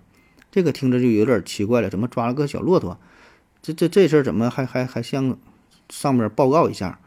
[0.51, 2.97] 这个听着就有点奇怪了，怎么抓了个小骆驼？
[3.61, 5.37] 这这这事儿怎么还还还向
[5.89, 6.99] 上面报告一下？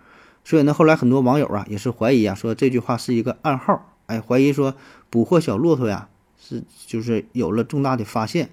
[0.45, 4.75] 所以呢，后来很多网友啊也是怀疑啊，说这句话是一个暗号，哎，怀疑说
[5.11, 6.09] 捕获小骆驼呀
[6.39, 8.51] 是就是有了重大的发现。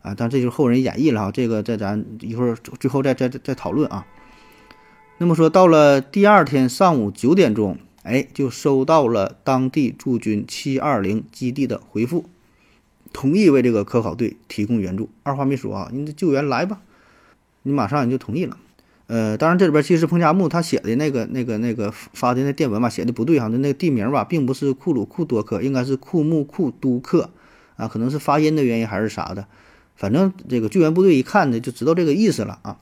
[0.00, 4.06] 啊，但这就是后人演绎了哈，这个在咱一会儿最后再再再讨论啊。
[5.18, 12.26] 那么说到了第二天上午九点钟，哎，就收到了当地驻军七二零基地的回复，
[13.12, 15.10] 同意为这个科考队提供援助。
[15.24, 16.80] 二话没说啊，你这救援来吧，
[17.68, 18.56] 你马上你就同意了。
[19.08, 27.30] 呃，当然这里边其实彭加木他写的那个那个那个发的那电文吧，写的不对哈，那那个地名吧，并不是库鲁库多克，应该是库木库都克
[27.76, 29.46] 啊，可能是发音的原因还是啥的。
[29.96, 32.78] 反正这个救援部队一看呢，就知道这个意思了啊，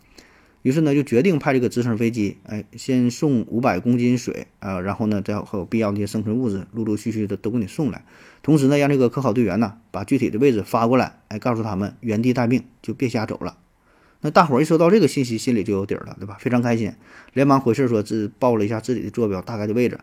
[0.63, 8.05] 于是呢就决定派这个直升飞机，哎，先送五百公斤水啊，然后呢再还有必要的些生存物资，陆陆续续的都给你送来。
[8.43, 13.59] 同时呢，让这个科考队员呢把具体的位置发过来，哎，告诉他们原地待命，就别瞎走了。
[14.27, 16.37] 那大伙儿一收到这个信息，心里就有底儿了，对吧？
[16.41, 16.93] 非常开心，
[17.33, 20.01] 连忙回信说自报了一下自己的坐标大概的位置，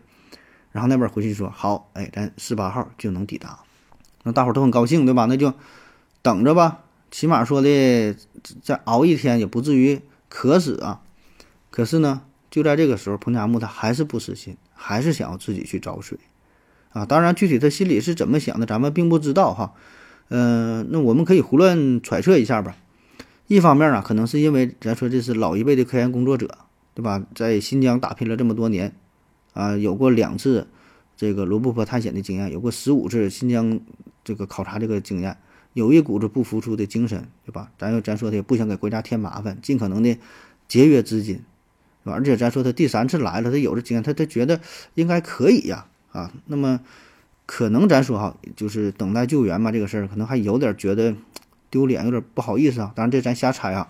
[0.72, 3.58] 然后那边回去说好，哎，咱十八号就能抵达。
[4.22, 5.26] 那大伙儿都很高兴，对吧？
[5.26, 5.52] 那就
[6.22, 6.80] 等着吧。
[7.10, 8.16] 起码说的
[8.62, 11.02] 再熬一天也不至于渴死啊！
[11.70, 16.18] 可是呢，就在这个时候，彭加木他还是不死心，还是想要自己去找水
[16.94, 17.04] 啊！
[17.04, 19.74] 当然，具体他心里是怎么想的，咱们并不知道哈。
[20.28, 22.74] 嗯，那我们可以胡乱揣测一下吧。
[23.46, 26.58] 一方面呢，可能是因为咱说这是老一辈的科研工作者，
[26.94, 27.22] 对吧？
[27.34, 28.94] 在新疆打拼了这么多年
[29.52, 30.66] 啊，有过两次
[31.16, 33.80] 这个罗布泊探险的经验，有过十五次新疆
[34.24, 35.36] 这个考察这个经验。
[35.74, 37.72] 有一股子不服输的精神，对吧？
[37.76, 40.16] 咱又咱说的不想给国家添麻烦，尽可能的
[40.68, 42.12] 节约资金，是吧？
[42.12, 44.60] 而且咱说他第三次来了，他有这经验，他他觉得
[44.94, 46.80] 应该可以呀，啊，那么
[47.44, 51.12] 可能咱说哈，就是等待救援嘛，这个事儿可能还有点觉得
[51.74, 52.92] 丢脸，有点不好意思啊。
[52.94, 53.88] 当然这咱瞎猜啊。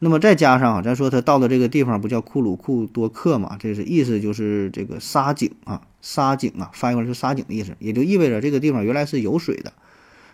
[0.00, 9.72] 那么再加上啊，咱说他到的这个地方不叫库鲁库多克嘛，这是意思就是这个沙井啊，沙井啊，翻译过来是沙井的意思，也就意味着这个地方原来是有水的。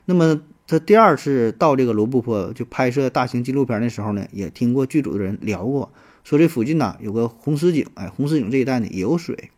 [0.07, 5.93] 那么他第二次到这个罗布泊就拍摄大型纪录片的时候呢，也听过剧组的人聊过，
[6.25, 9.51] 说这附近呢有个红石井，哎，红石井这一带呢也有水。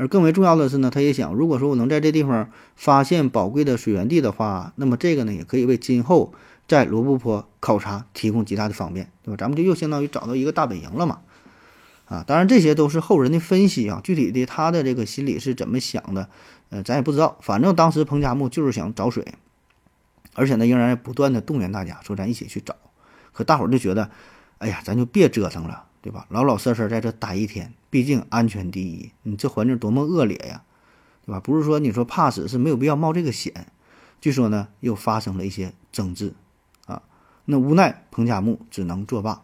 [0.00, 6.32] 而更为重要的是呢，他也想，如果说我能在这地方发现宝贵的水源地的话，那么这个呢也可以为今后
[6.66, 9.36] 在罗布泊考察提供极大的方便，对吧？
[9.36, 11.18] 咱们就又相当于找到一个大本营了嘛。
[12.06, 16.30] 啊，当然这些都是后人的分析啊，具体的他的这个心里是怎么想的，
[16.70, 17.36] 呃，咱也不知道。
[17.42, 19.26] 反正当时彭加木就是想找水。
[20.34, 22.74] 而且呢，仍然不断的动员大家说：“咱一起去找。”
[23.32, 24.10] 可大伙儿就觉得
[24.56, 26.24] ：“哎呀，咱就别折腾了，对吧？
[26.30, 29.10] 老老实实在这待一天，毕竟安全第一。
[29.24, 30.62] 你这环境多么恶劣呀，
[31.26, 31.40] 对吧？
[31.40, 33.66] 不是说你说怕死是没有必要冒这个险。
[34.20, 36.32] 据说呢，又发生了一些争执
[36.86, 37.02] 啊。
[37.44, 39.42] 那无奈彭加木只能作罢。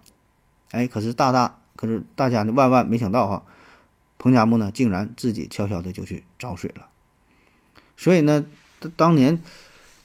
[0.71, 3.43] 哎，可是大大，可是大家呢万万没想到哈，
[4.17, 6.87] 彭加木呢竟然自己悄悄的就去找水了。
[7.97, 8.47] 所以呢，
[8.97, 9.43] 当年。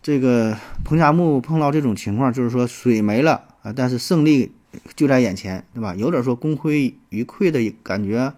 [0.04, 4.52] 这个彭加木碰到这种情况，就是说水没了啊，但是胜利
[4.96, 5.94] 就在眼前，对吧？
[5.96, 8.34] 有点说功亏一篑的感觉，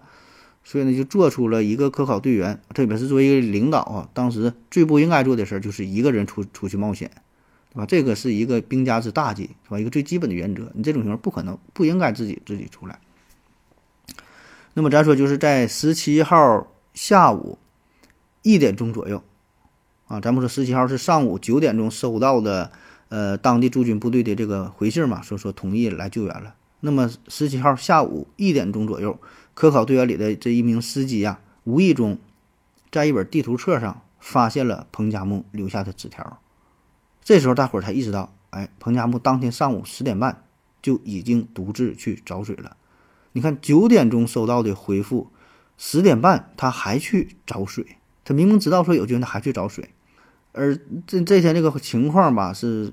[0.64, 7.10] 所以呢，就做出了一个科考队员，特别是作为一个领导啊，当时最不应该做的事儿就是一个人出出去冒险，
[7.72, 7.86] 对吧？
[7.86, 9.78] 这个是一个兵家之大忌，是吧？
[9.78, 12.98] 一个最基本的原则，你这种情况不可能不应该自己自己出来。
[14.74, 17.58] 那么咱说就是在十七号下午
[18.42, 19.22] 一点钟左右。
[20.06, 22.70] 啊，咱们说十七号是上午九点钟收到的，
[23.14, 26.56] 呃，当地驻军部队的这个回信嘛，说说同意来救援了。
[26.80, 29.20] 那么十七号下午一点钟左右，
[29.54, 32.18] 科考队员里的这一名司机呀，无意中
[32.90, 36.40] 在一本地图册上发现了彭加木留下的纸条。
[37.22, 40.42] 这时候大伙儿才意识到，哎，彭加木当天上午十点半
[40.82, 42.76] 就已经独自去找水了。
[43.30, 45.30] 你看九点钟收到的回复，
[45.78, 49.90] 十点半他还去找水，他明明知道说有救援，他还去找水。
[50.54, 50.74] 而
[51.06, 52.92] 这这天这个情况吧，是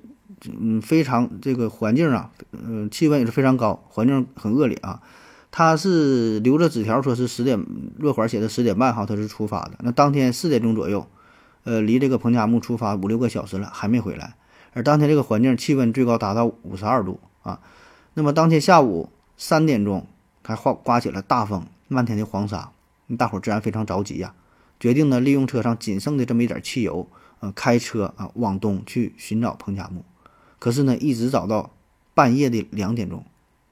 [0.59, 5.01] 嗯非常这个环境啊，嗯气温也是非常高，环境很恶劣啊。
[5.51, 7.65] 他是留着纸条，说是十点
[7.97, 9.71] 落款写的十点半哈，他是出发的。
[9.79, 11.05] 那当天四点钟左右，
[11.65, 14.35] 呃，离这个彭加木出发五六个小时了，还没回来。
[14.73, 17.59] 而当天这个环境气温最高达到五十二度啊。
[18.13, 20.07] 那么当天下午三点钟，
[20.41, 22.71] 还刮刮起了大风，漫天的黄沙，
[23.17, 24.33] 大伙儿自然非常着急呀，
[24.79, 27.07] 决定呢利用车上仅剩的这么一点汽油，
[27.41, 30.05] 呃，开车啊往东去寻找彭加木。
[30.57, 31.71] 可是呢，一直找到
[32.13, 33.25] 半夜的两点钟，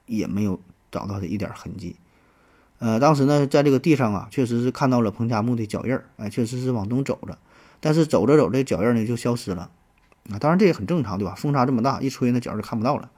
[0.06, 0.60] 也没有。
[0.92, 1.94] 找到的一点痕迹，
[2.80, 7.38] 呃，当时呢，在这个地上啊，确实是看到了彭加木的脚印儿，哎，确实是往东走着，
[7.78, 9.70] 但是走着走着，脚印呢就消失了，
[10.32, 11.36] 啊，当然这也很正常，对吧？
[11.36, 13.08] 风沙这么大，一吹那脚就看不到了。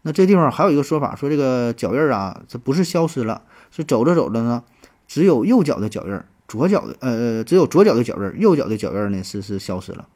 [0.00, 4.64] 那这地方还有一个说法，说这个脚印儿啊，这不是消失了，是走着走着呢，
[5.06, 10.08] 只有右脚的脚印儿，左脚的呃，只有左脚的脚印，右脚的脚印呢是是消失了，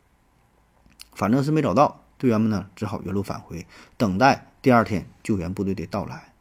[1.12, 2.04] 反正是没找到。
[2.18, 3.66] 队员们呢只好原路返回，
[3.96, 6.34] 等待第二天救援部队的到来。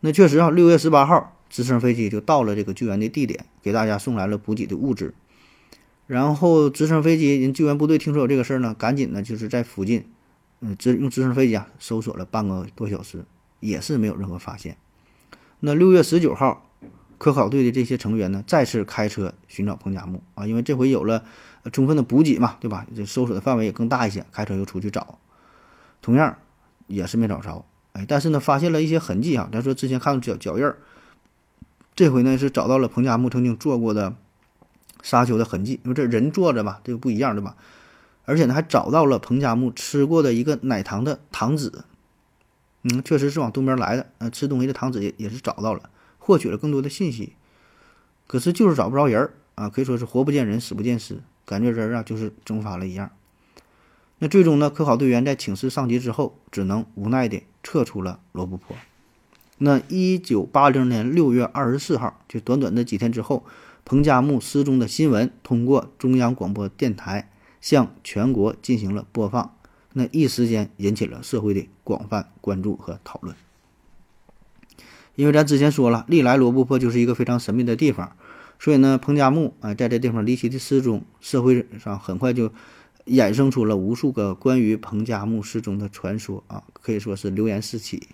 [0.00, 5.14] 那确实啊，六月十八号，直升飞机就到了这个救援的地点，给大家送来了补给的物资。
[6.06, 10.04] 然后直升飞机人救援部队听说有这个事儿呢，赶紧呢就是在附近，
[10.60, 13.24] 嗯，直用直升飞机啊搜索了半个多小时，
[13.60, 14.76] 也是没有任何发现。
[15.60, 16.67] 那六月十九号，
[17.18, 21.24] 科考队的这些成员呢再次开车寻找彭加木啊，因为这回有了
[21.72, 22.86] 充分的补给嘛，对吧？
[22.96, 25.18] 这搜索的范围也更大一些，开车又出去找，
[26.00, 26.38] 同样
[26.86, 27.64] 也是没找着。
[27.92, 29.48] 哎但是呢，发现了一些痕迹啊。
[29.52, 30.78] 咱说之前看到脚脚印儿，
[31.96, 34.14] 这回呢是找到了彭加木曾经做过的
[35.02, 35.80] 沙丘的痕迹。
[35.82, 37.56] 因为这人坐着吧，这个不一样，对吧？
[38.24, 41.72] 而且呢，还找到了彭加木吃过的一个奶糖的糖纸。
[42.82, 44.06] 嗯，确实是往东边来的。
[44.18, 45.90] 呃，吃东西的糖纸也也是找到了，
[46.28, 47.32] 获取了更多的信息。
[48.26, 53.10] 可是就是找不着人儿啊，可以说是活不见人，死不见尸，感觉人啊就是蒸发了一样。
[54.18, 54.68] 那最终呢？
[54.68, 58.76] 科考队员在请示上级之后，只能无奈地撤出了罗布泊。
[59.56, 63.46] 那一九八零年六月二十四号，就短短的几天之后，
[63.86, 67.30] 彭加木失踪的新闻通过中央广播电台
[67.62, 69.56] 向全国进行了播放。
[69.94, 73.34] 那一时间引起了社会的广泛关注和讨论。
[75.18, 78.12] 因为咱之前说了，历来罗布泊就是一个非常神秘的地方，
[78.60, 82.52] 所以呢，彭加木啊在这地方离奇的失踪，社会上很快就。
[83.08, 88.08] 衍生出了无数个关于彭加木失踪的传说啊，可以说是流言四起。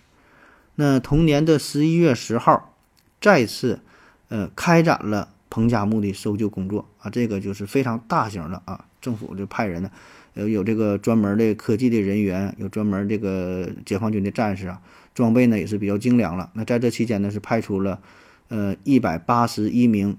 [0.77, 2.77] 那同年的十一月十号，
[3.21, 3.81] 再次
[4.29, 9.91] 呃开展了彭加木的搜救工作啊，这个就是非常大型的啊，政府就派人呢，
[10.35, 14.81] 呃有这个专门的科技的人员，有专门这个解放军的战士啊，
[15.15, 16.51] 装备呢也是比较精良了。
[16.55, 18.01] 那在这期间呢，是派出了
[18.49, 20.17] 呃一百八十一名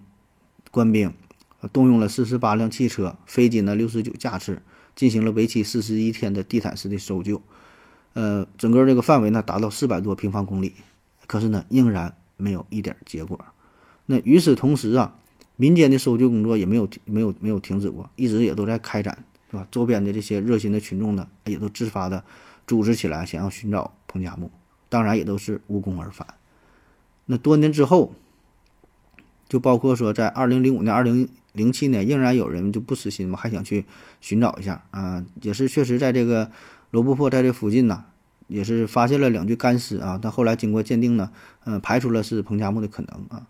[0.72, 1.14] 官兵。
[1.74, 4.62] 动用了四十八辆汽车、飞机呢六十九架次，
[4.96, 7.42] 进行了为期四十一天的地毯式的搜救。
[8.14, 10.74] 呃，整个这个范围呢达到四百多平方公里，
[11.26, 13.44] 可是呢仍然没有一点结果。
[14.06, 15.16] 那与此同时啊，
[15.56, 19.68] 民间的搜救工作也没有没有没有停止过，一直也都在开展，是吧？
[19.72, 22.24] 周边的这些热心的群众呢，也都自发的
[22.68, 24.52] 组织起来，想要寻找彭加木，
[24.96, 26.26] 当然也都是无功而返。
[27.26, 28.14] 那多年之后，
[29.50, 33.84] 就包括说在二零零五年、二零零七年仍然有人就不死心嘛，还想去
[34.22, 36.50] 寻找一下啊，也是确实在这个
[36.92, 38.06] 罗布泊在这附近呢，
[38.48, 40.18] 也是发现了两具干尸啊。
[40.22, 41.30] 但后来经过鉴定呢，
[41.66, 43.48] 嗯，排除了是彭加木的可能啊。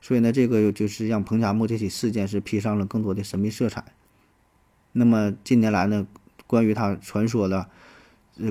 [0.00, 3.84] 所以呢，这个就是让彭加木这起事件是披上了更多的神秘色彩。
[4.90, 6.08] 那么近年来呢，
[6.48, 7.68] 关于他传说的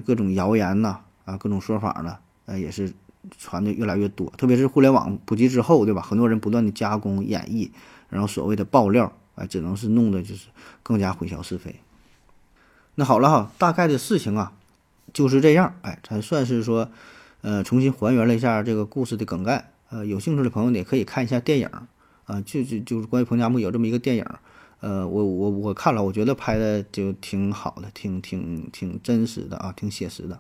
[0.06, 2.92] 各种谣言呐啊，各种说法呢，呃，也是
[3.38, 4.28] 传的越来越多。
[4.38, 6.02] 特别是互联网普及之后，对吧？
[6.02, 7.70] 很多人不断的加工演绎。
[8.10, 10.48] 然后所谓的爆料，哎，只能是弄的就是
[10.82, 11.76] 更加混淆是非。
[12.96, 14.54] 那好了哈，大概的事情啊
[15.14, 16.90] 就是这样，哎，才算是说，
[17.42, 19.72] 呃，重新还原了一下这个故事的梗概。
[19.90, 21.70] 呃，有兴趣的朋友呢，也可以看一下电影，
[22.26, 24.26] 啊，就就就是关于彭加木有这么一个电影，
[24.80, 30.40] 呃，我我我看了，我觉得拍的就挺好的，挺挺挺真实的啊，挺写实的。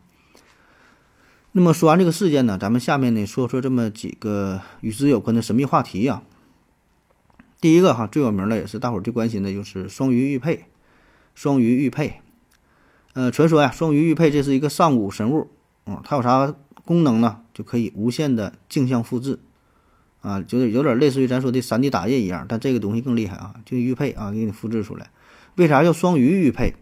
[1.58, 6.22] 那么说完这个事件呢，咱们下面呢说说这么几个与之有关的神秘话题呀。
[7.60, 10.66] 第一个哈最有名的也是大伙儿最关心的，就是双鱼玉佩。
[11.34, 12.22] 双鱼玉佩，
[13.14, 15.50] 呃，传说呀，双鱼玉佩这是一个上古神物，
[15.88, 16.54] 嗯，它有啥
[16.86, 17.40] 功能呢？
[17.56, 19.40] 就可以无限的镜像复制，
[20.22, 25.10] 啊，就是有点类似于咱说的三 D 打印一样，但这个东西更厉害啊，就玉佩啊，给你复制出来。
[25.56, 26.76] 为啥叫双鱼玉佩？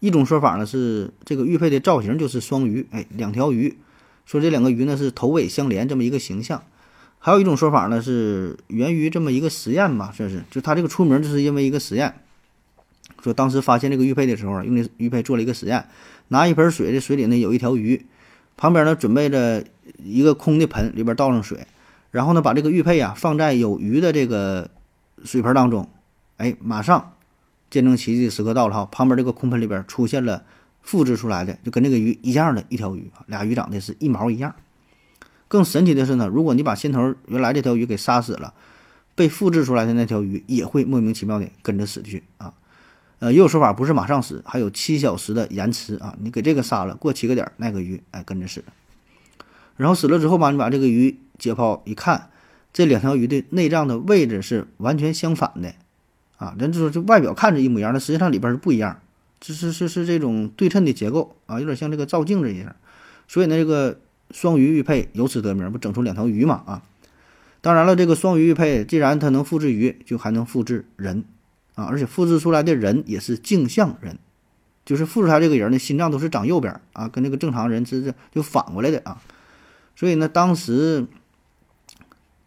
[0.00, 3.78] 一种说法呢是这个玉佩的造型就是双鱼，哎，两条鱼，
[4.24, 6.62] 说这两个鱼呢是头尾相连这么一个形象。
[7.24, 12.12] 还有一种说法呢，是源于这么一个实验吧，这是就他这个出名就是因为一个实验，
[13.22, 15.86] 说当时发现这个玉佩的时候，用这玉佩做了一个实验，
[16.28, 18.04] 拿一盆水，这水里呢有一条鱼，
[18.56, 19.64] 旁边呢准备着
[20.02, 21.64] 一个空的盆，里边倒上水，
[22.10, 24.68] 然后呢把这个玉佩啊放在有鱼的这个
[25.22, 25.88] 水盆当中，
[26.38, 27.12] 哎，马上
[27.70, 30.42] 见证奇迹的时刻到了哈，旁边这个空盆里边出现了
[30.82, 34.54] 复制出来的就跟这个鱼一样的一条鱼，俩鱼长得是一毛一样。
[35.48, 38.54] 更神奇的是呢，如果你把先头原来这条鱼给杀死了，
[39.14, 42.54] 被复制出来的那条鱼也会莫名其妙的跟着死去啊。
[43.18, 46.16] 呃，也有说法不是马上死，还有七小时的延迟啊。
[46.20, 48.64] 你给这个杀了，过七个点，那个鱼哎跟着死。
[49.76, 52.30] 然后死了之后吧，你把这个鱼解剖一看，
[52.72, 55.74] 这两条鱼的内脏的位置是完全相反的
[56.38, 56.56] 啊。
[56.58, 59.00] 咱就说这外表看着一模一样，但实际上里边是不一样，
[59.42, 62.74] 这是是是这种对称的结构啊，有点像这个照镜子一样。
[63.28, 63.98] 所以呢，这个。
[64.30, 66.62] 双鱼玉佩由此得名，不整出两条鱼嘛？
[66.64, 66.82] 啊，
[67.60, 71.24] 当然了，这个双鱼玉佩既然它能复制鱼，就还能复制人
[71.74, 71.84] 啊！
[71.84, 74.18] 而且复制出来的人也是镜像人，
[74.86, 79.20] 就是复制出来这个人的心脏都是长右边啊，跟那个正常人是这就反过来的啊。
[79.94, 81.06] 所以呢，当时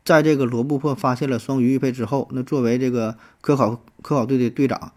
[0.03, 4.91] 在这个罗布泊发现了双鱼玉佩之后，那作为这个科考科考队的队长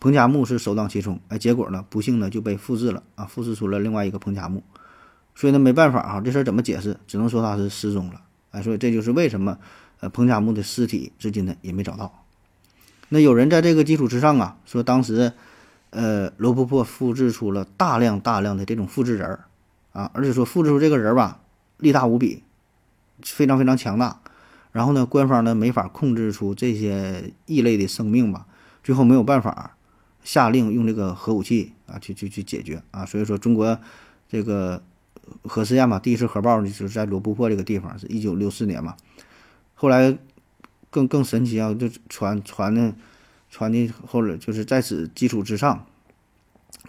[0.00, 4.62] 彭加木是首当其冲，哎，结果呢，不幸呢就被复制了啊，复制出了另外一个彭加木。
[5.34, 6.96] 所以呢，没办法啊，这事儿怎么解释？
[7.06, 8.22] 只能说他是失踪了。
[8.50, 9.58] 哎，所以这就是为什么，
[10.00, 12.24] 呃，彭加木的尸体至今呢也没找到。
[13.10, 15.34] 那有人在这个基础之上啊，说当时，
[15.90, 19.44] 呃，罗布泊复制出了大量大量的这种复制人儿
[19.92, 21.40] 啊，而且说复制出这个人儿吧，
[21.76, 22.42] 力大无比，
[23.22, 24.20] 非常非常强大。
[24.72, 28.46] 然后呢，官方呢没法控制出这些异类的生命吧，
[28.82, 29.76] 最后没有办法
[30.22, 33.04] 下令用这个核武器啊去去去解决啊。
[33.06, 33.78] 所以说中国
[34.28, 34.82] 这个。
[35.44, 38.96] 核试验嘛，第一次核爆呢就是在罗布泊这个地方，是一九六四年嘛。
[39.74, 40.18] 后来
[40.90, 42.92] 更更神奇啊，就传传的
[43.48, 45.86] 传的，后来就是在此基础之上，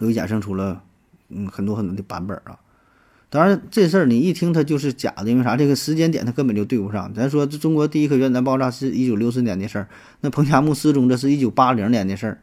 [0.00, 0.82] 又衍生出了
[1.28, 2.58] 嗯很多很多的版本啊。
[3.30, 5.56] 当然这事儿你一听它就是假的，因为啥？
[5.56, 7.14] 这个时间点它根本就对不上。
[7.14, 9.88] 咱说这中国第一颗原子弹爆炸是一九六四年的事儿，
[10.22, 12.40] 那彭加木失踪这是一九八零年的事儿，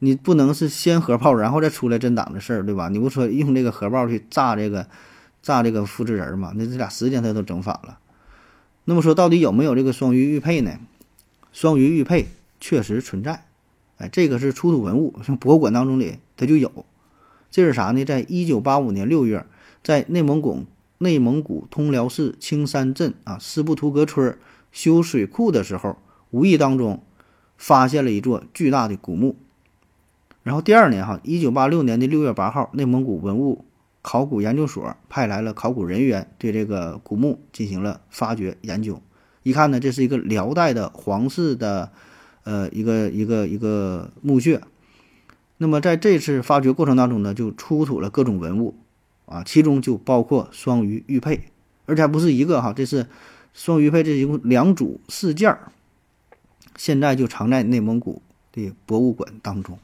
[0.00, 2.88] 你不能是先核爆然后再出来真党的事儿，对吧？
[2.90, 4.86] 你不说用这个核爆去炸这个？
[5.42, 6.52] 炸这个复制人嘛？
[6.54, 7.98] 那这俩时间他都整反了。
[8.84, 10.78] 那么说，到底有没有这个双鱼玉佩呢？
[11.50, 12.26] 双鱼玉佩
[12.60, 13.46] 确实存在，
[13.96, 16.84] 哎，这个是出土文物，像博物馆当中的它就有。
[17.50, 18.04] 这是啥呢？
[18.04, 19.46] 在一九八五年六月，
[19.82, 20.66] 在内蒙古
[20.98, 24.36] 内蒙古通辽市青山镇啊斯布图格村
[24.70, 25.96] 修水库的时候，
[26.32, 27.02] 无意当中
[27.56, 29.36] 发现了一座巨大的古墓。
[30.42, 33.64] 然后第二年哈，一九八六年的六月八号，内蒙古文物。
[34.02, 39.02] 考古研究所派来了考古人员，对这个古墓进行了发掘研究。
[39.42, 41.92] 一看呢，这是一个辽代的皇室的，
[42.44, 44.62] 呃，一个一个一个墓穴。
[45.58, 48.74] 那么在这次发掘过程当中呢，就出土了各种文物，
[49.26, 51.38] 啊，其中就包括双鱼玉佩，
[51.84, 53.06] 而且还不是一个哈，这是
[53.52, 55.70] 双鱼佩，这一共两组四件儿，
[56.78, 59.78] 现在就藏在内蒙古的博物馆当中。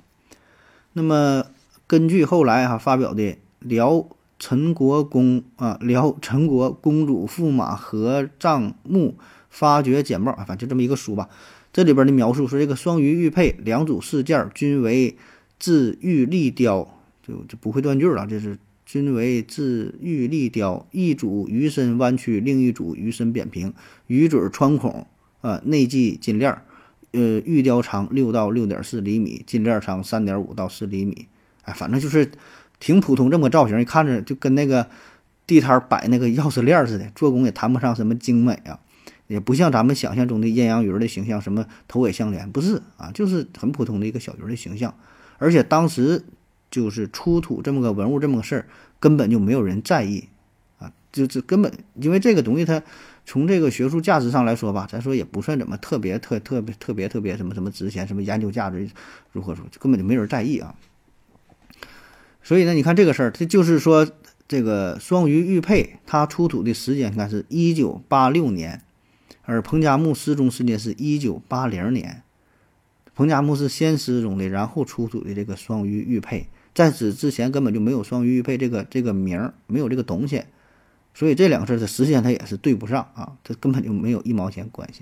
[0.96, 1.44] 那么
[1.86, 3.36] 根据后来哈发表的。
[3.58, 4.06] 辽
[4.38, 9.16] 陈国公啊，辽陈国公主驸马合葬墓
[9.50, 11.28] 发掘简报啊，反正就这么一个书吧。
[11.72, 15.16] 这里边的描述说，这个双鱼玉佩两组饰件均为
[15.58, 16.86] 自玉立雕，
[17.26, 18.26] 就就不会断句了。
[18.28, 23.74] 这是均为自玉立雕，一组鱼身弯曲，另一组鱼身扁平，
[24.06, 25.08] 鱼嘴穿孔
[25.40, 26.56] 啊，内系金链，
[27.12, 31.26] 呃，玉雕长六到六点四厘米，金链长三点五到四厘米。
[31.62, 32.30] 哎，反正就是。
[32.78, 34.86] 挺普通这么个造型，一看着就跟那个
[35.46, 38.78] 地摊摆那个钥匙链似的，做工也谈不上什么精美啊，
[39.28, 44.94] 也不像咱们想象中的艳阳鱼的形象，什么头尾相连，不是啊，就是很普通的一个小鱼的形象。
[45.38, 46.22] 而且当时
[46.70, 48.66] 就是出土这么个文物这么个事儿，
[49.00, 50.28] 根本就没有人在意
[50.78, 52.82] 啊，就这根本因为这个东西它
[53.26, 58.88] 从这个学术价值上来说吧，咱说也不算怎么特别特特别特别特别什么什么值钱，什么研究价值
[59.32, 60.74] 如何说，根本就没人在意啊。
[62.42, 64.08] 所以呢，你看这个事儿，这就是说，
[64.46, 68.80] 这个双鱼玉佩它出土的时间应该是一九八六年，
[69.42, 72.22] 而彭加木失踪时间是一九八零年。
[73.16, 80.44] 彭加木是先失踪的，然后出土的这个双鱼玉佩，在此之前根本就没有双鱼玉佩这个这个名儿，没有这个东西，
[81.16, 85.00] 所以这两个事儿的时间它也是对不上啊，这根本就没有一毛钱关系。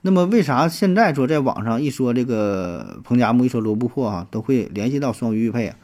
[0.00, 5.76] 那么为啥现在说在网上一说这个彭加木，一说罗布泊啊，都会联系到双鱼玉佩啊？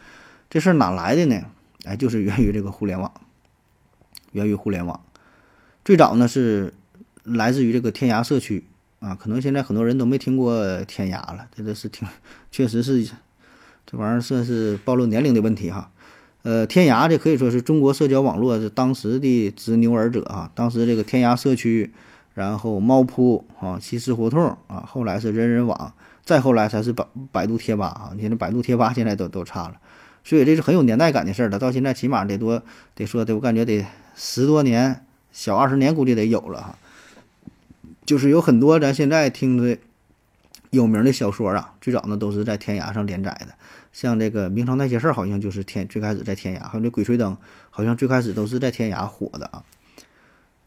[0.51, 1.43] 这事儿哪来的呢？
[1.85, 3.13] 哎，就是源于这个互联网，
[4.33, 5.01] 源于互联网。
[5.85, 6.75] 最早呢是
[7.23, 8.65] 来自于这个天涯社区
[8.99, 12.09] 啊，可能现在很多人都没听过天涯了，这个是挺，
[12.51, 13.05] 确实是
[13.87, 15.93] 这玩意儿算是暴露年龄的问题哈。
[16.45, 21.93] 呃，天涯这可以说是中国社交网络是当时的执牛耳者啊，当时这个天涯社区，
[22.35, 29.75] 然后猫扑啊，西施胡同啊，后来是人人网，再后来才是百百度贴吧啊，你看百度贴吧现在都都差了，
[30.23, 32.63] 所以这是很有年代感的事儿了，到现在起码得多
[32.95, 33.85] 得说得我感觉得
[34.15, 35.01] 十多年。
[35.33, 36.79] 小二十年估计得有了哈，
[38.07, 39.77] 就是有很多咱现在听的
[40.71, 43.49] 有名的小说啊，最早呢都是在天涯上连载的，
[43.95, 47.33] 像这个《明朝那些事儿》好像就是天最开始在天涯，还有这《鬼吹灯》
[47.71, 49.65] 好像最开始都是在天涯火的啊。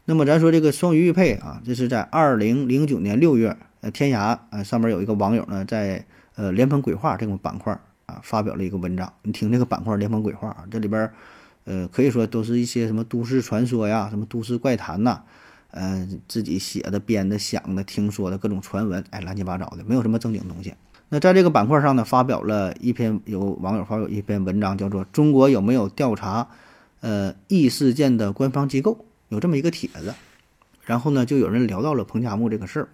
[0.06, 6.04] 那么咱说这个双鱼玉佩啊，这是在二零零九年六月，呃，天涯呃上面有一个网友呢在
[6.34, 11.08] 呃连蓬鬼话这种板块啊发表了一个文章，你听这个板块莲蓬鬼话啊，这里边。
[11.64, 15.20] 呃，可以说都是一些什么都市传说呀，什么都市怪谈呐，
[15.70, 20.72] 呃，自己写的、编的、想的、听说的各种传闻，哎，乱七八糟的，没有什么正经东西。
[21.10, 26.48] 那在这个板块上呢，发表了一篇有网友发表一篇文章，叫做《中国有没有调查
[27.00, 28.92] 呃异事件的官方机构》，
[29.28, 30.14] 有这么一个帖子。
[30.84, 32.88] 然后呢，就有人聊到了彭加木这个事儿。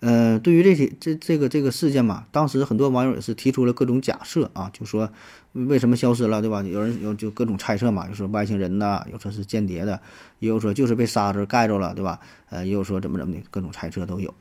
[0.00, 5.10] 呃，对于这些这这个这个事件嘛，当时很多网友也是提出了各种假设啊，就说
[5.52, 6.62] 为什么消失了，对吧？
[6.62, 10.00] 有人有就各种猜测嘛，就说外星人呐，有说是间谍的，
[10.38, 12.20] 也有说就是被沙子盖着了，对吧？
[12.48, 14.32] 呃，也有说怎么怎么的，各种猜测都有。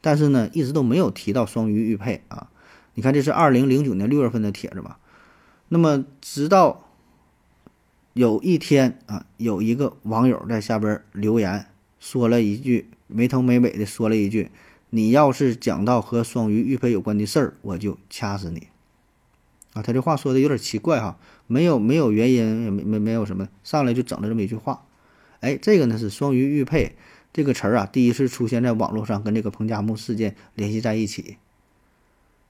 [0.00, 2.50] 但是呢，一直都没有提到双鱼玉佩啊。
[2.94, 4.98] 你看，这是二零零九年六月份的帖子吧？
[5.68, 6.88] 那么直到
[8.12, 11.66] 有一天啊，有一个网友在下边留言，
[12.00, 14.50] 说了一句没头没尾的说了一句。
[14.90, 18.68] 你要是讲到和双鱼玉佩有关的事儿，我就掐死你！
[19.74, 24.86] 啊，他这话说的有点奇怪哈，没有没有原因，也没没没有什么，上来就整了这么一句话。
[25.40, 26.96] 哎，这个呢是双鱼玉佩
[27.32, 31.36] 这个词儿啊，第一次出现在网络上，跟这个彭加木事件联系在一起。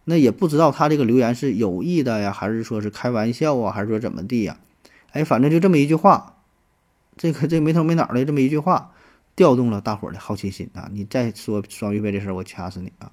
[0.05, 4.59] 那也不知道他这个留言是有意的呀，还是说是开玩笑啊，还是说怎么地呀？
[5.13, 6.37] 哎，反正就这么一句话，
[7.17, 8.93] 这个这没头没脑的这么一句话。
[9.37, 10.91] 调动了大伙儿的好奇心啊！
[10.93, 13.13] 你再说双玉佩这事儿，我掐死你啊！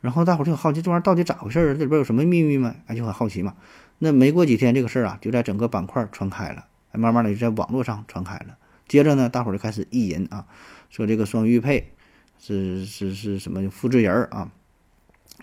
[0.00, 1.74] 然后大伙儿就好奇，这玩意儿到底咋回事儿？
[1.74, 2.74] 这里边有什么秘密吗？
[2.88, 3.54] 哎，就很好奇嘛。
[3.98, 8.56] 那没过几天，这个事儿啊，就在整个板块传开了，哎，慢慢的就在网络上传开了。
[8.88, 10.46] 接着呢，大伙儿就开始意淫啊，
[10.90, 11.92] 说这个双玉佩
[12.40, 14.50] 是是是什么复制人儿啊？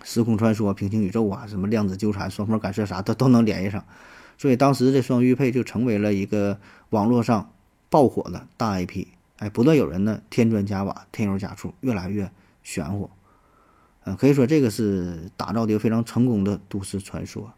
[0.02, 3.84] 时空穿梭、平行宇宙啊，什么量子纠缠、双缝干涉啥的都能联系上。
[4.36, 6.58] 所以当时这双玉佩就成为了一个
[6.90, 7.50] 网络上
[7.88, 9.06] 爆火的大 IP。
[9.38, 12.30] 哎，不断有人呢添砖加瓦，添油加醋，越来越
[12.62, 13.08] 玄乎。
[14.04, 17.52] 嗯，可以说这个是打造的一个非常成功的都市传说。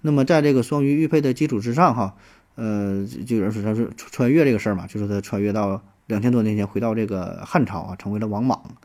[0.00, 2.16] 那么在这个双鱼玉佩的基础之上，哈，
[2.56, 8.76] 呃，就有人说他是穿越这个事儿嘛，就是他穿越到两千多年前，回到这个汉朝啊，成为了王莽。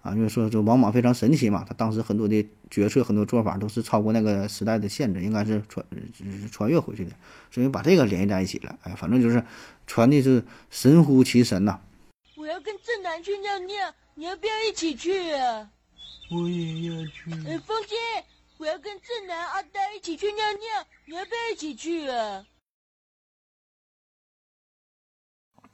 [0.00, 5.84] 啊，因为说这王莽非常神奇嘛，他当时很多的决策、很多做法都是超过那个时代的限制，应该是穿
[6.16, 7.10] 是穿越回去的，
[7.50, 8.78] 所以把这个联系在一起了。
[8.84, 9.42] 哎，反正就是
[9.88, 11.80] 传的是神乎其神呐。
[12.36, 13.74] 我要跟正南去尿尿，
[14.14, 15.68] 你要不要一起去啊？
[16.30, 17.32] 我也要去。
[17.48, 17.96] 哎，风姐，
[18.58, 22.44] 我要跟正南、阿呆一起去尿尿，你要不要一起去啊？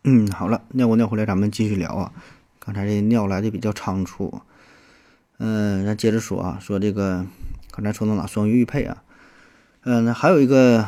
[0.07, 2.13] 嗯，好了，尿过尿回来，咱们继续聊啊。
[2.59, 4.43] 刚才这尿来的比较仓促，
[5.39, 7.25] 嗯，咱接着说啊，说这个
[7.71, 9.03] 刚才说到哪双鱼玉佩啊，
[9.85, 10.87] 嗯，那还有一个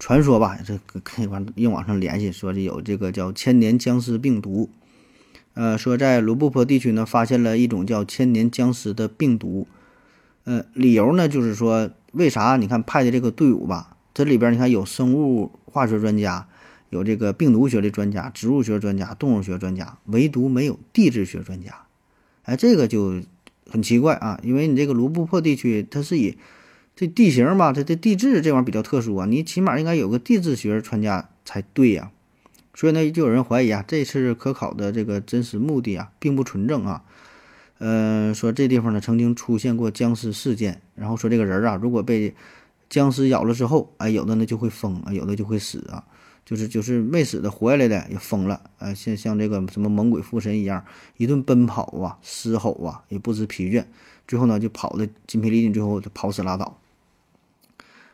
[0.00, 4.68] 传说吧，这可以往硬往上联系，说是有这个叫千年僵尸病毒，
[5.54, 9.68] 呃，说在罗布泊地区呢发现了一种叫千年僵尸的病毒，
[10.42, 16.48] 呃，理由呢就是说为啥你看派的这个队伍吧，这里边你看有生物化学专家。
[16.90, 21.86] 有这个病毒学的专家、植物学专家、动物学专家，唯独没有地质学专家。
[22.44, 23.22] 哎，这个就
[23.68, 26.38] 很奇怪啊，因为你这个卢布泊地区，它是以
[26.94, 32.10] 这地形吧，它的地质这玩意儿比较特殊啊，你起码应该有个地质学专家才对呀。
[32.74, 37.02] 所以呢，就有人怀疑啊，这次科考的这个真实目的啊，并不纯正啊。
[37.78, 42.34] 嗯，说这地方呢曾经出现过僵尸事件，然后说这个人啊，如果被
[42.88, 46.04] 僵尸咬了之后，哎，有的呢就会疯，有的就会死啊。
[46.46, 50.84] 就是就是没死的活下来的也疯了，呃，像像这个什么猛鬼附身一样，
[51.16, 53.84] 一顿奔跑啊，嘶吼啊，也不知疲倦，
[54.28, 56.78] 最后呢就跑的筋疲力尽，最后就跑死拉倒。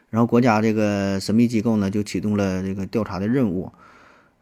[0.08, 3.70] 然后国家这个神秘机构呢就启动了这个调查的任务，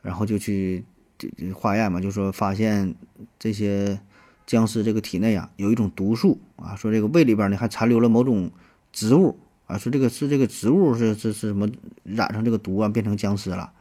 [0.03, 0.85] 然后就去
[1.19, 2.95] 这化验嘛，就说发现
[3.41, 4.01] 这些
[4.47, 8.53] 僵尸这个体内啊有一种毒素啊，说这个胃里边呢还残留了某种
[8.93, 9.37] 植物
[9.67, 11.69] 啊，说这个是这个植物是是是什么
[12.05, 13.73] 染上这个毒啊，变成僵尸了。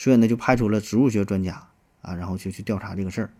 [0.00, 1.68] 所以呢，就派出了植物学专家
[2.00, 3.30] 啊，然后就去调查这个事儿，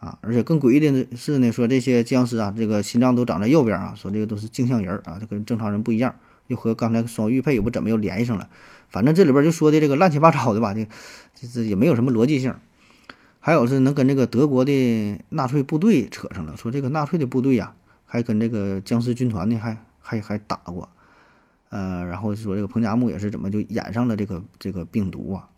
[0.00, 6.14] 啊，而且更诡异的是呢，说这些僵尸啊，这个心脏都长在右边啊，说这个都是镜像人啊，这跟正常人不一样，
[6.46, 8.48] 又和刚才双玉佩又不怎么又联系上了，
[8.88, 10.88] 反正这里边就说的这个乱七八糟的吧，这
[11.34, 12.54] 这这也没有什么逻辑性。
[13.38, 17.74] 还有是能跟这个德国的纳粹部队扯上了，说这个纳粹的部队呀，
[18.06, 20.88] 还跟这个僵尸军团呢，还还还打过，
[21.68, 25.50] 呃，然后说这个彭加木也是怎么就染上了这个这个病毒啊，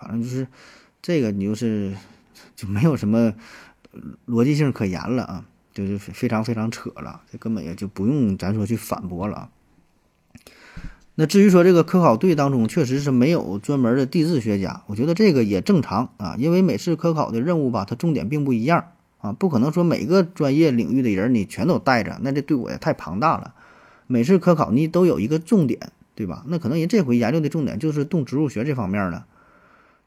[0.00, 0.46] 反正就是
[1.02, 1.94] 这个你就是
[2.56, 3.34] 就没有什么
[4.26, 5.44] 逻辑性可言了啊，
[5.74, 9.50] 就是非常非常扯了，这根本也就不用咱说去反驳了。
[11.16, 18.86] 那至于说这个科考队当中确实是没有专门的地质学家，我觉得这个也正常啊，因为每次科考的任务吧，它重点并不一样
[19.18, 23.54] 啊，不可能说每个专业领域的人你全都带着，那这队伍也太庞大了。
[24.06, 26.42] 每次科考你都有一个重点，对吧？
[26.46, 29.24] 那可能人这回研究的重点就是动植物学这方面的，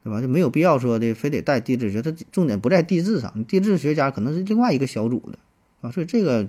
[0.04, 0.20] 对吧？
[0.20, 5.38] 就没有必要说的非得带地质学，它重点不在地质上，地质学家可能是另外一个小组的
[5.80, 6.48] 啊，所以这个。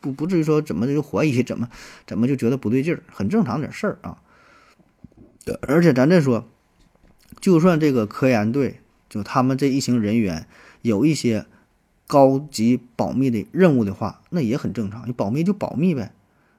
[0.00, 1.68] 不不至于说怎么就怀疑怎么
[2.06, 4.22] 怎么就觉得不对劲儿，很正常点事儿啊。
[5.62, 6.48] 而且咱这说，
[7.40, 8.78] 就算这个科研队
[9.08, 10.46] 就他们这一行人员
[10.82, 11.46] 有一些
[12.06, 15.02] 高级保密的任务的话，那也很正常。
[15.08, 16.12] 你保密就保密呗，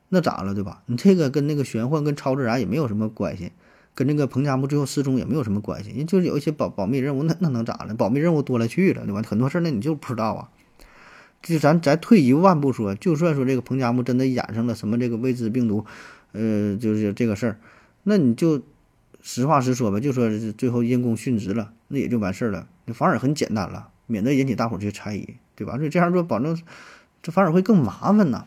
[0.09, 0.84] 那咋了对吧？
[0.88, 3.53] 你这个跟那个玄幻跟超自然也没有什么关系，
[3.96, 5.92] 跟那个彭加木最后失踪也没有什么关系。
[5.92, 7.94] 人就是有一些保保密任务，那那能咋了？
[7.96, 9.22] 保密任务多了去了对吧？
[9.28, 10.50] 很多事儿那你就不知道啊。
[11.42, 15.86] 就咱咱退一万步说，就算说这个彭加木真的染上了什么这个未知病毒，
[16.34, 17.60] 呃，就是这个事儿，
[18.04, 18.62] 那你就
[19.22, 25.78] 实话实说吧，就说最后因公殉职了，那也就完事儿了，那反而很简单了，免得引起大伙儿去猜疑，对吧？
[25.78, 26.62] 所以这样做保证
[27.24, 28.46] 这反而会更麻烦呢。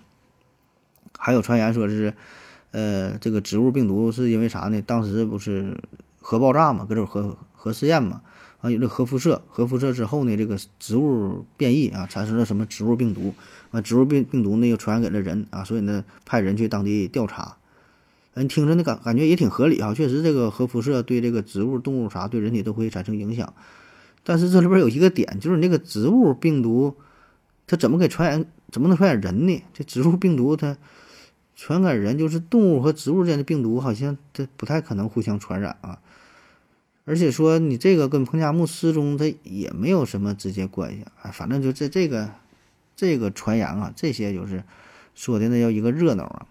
[1.19, 2.15] 还有传言说是，
[2.73, 4.83] 呃，这个植物病毒是因为啥呢？
[4.83, 5.79] 当时不是
[6.21, 8.21] 核爆炸嘛，搁这核核试验嘛。
[8.61, 13.35] 啊，有这核辐射，核辐射之后呢，这个植物变异啊，产生了什么植物病毒？
[13.73, 17.57] 啊，植物病病毒呢又传染给了人啊，所以呢，派人去当地调查。
[18.35, 23.53] 嗯，听着那感感觉也挺合理啊，确实这个核辐射对这个植物、动物啥对人体都会产生影响。
[24.23, 26.95] 但是这里边有一个点，就是那个植物病毒，
[27.67, 28.47] 它怎么给传染？
[28.71, 29.63] 怎么能传染人呢？
[29.75, 30.79] 这植物病毒它
[31.55, 35.99] 传染人，就是动物和植物间的病毒，好像这不太可能互相传染啊。
[37.05, 41.31] 而且说你这个跟彭加木失踪，它也没有什么直接关系啊。
[41.33, 42.31] 反正就这这个
[42.95, 44.63] 这个传言啊，这些就是
[45.15, 46.47] 说的那叫一个热闹啊。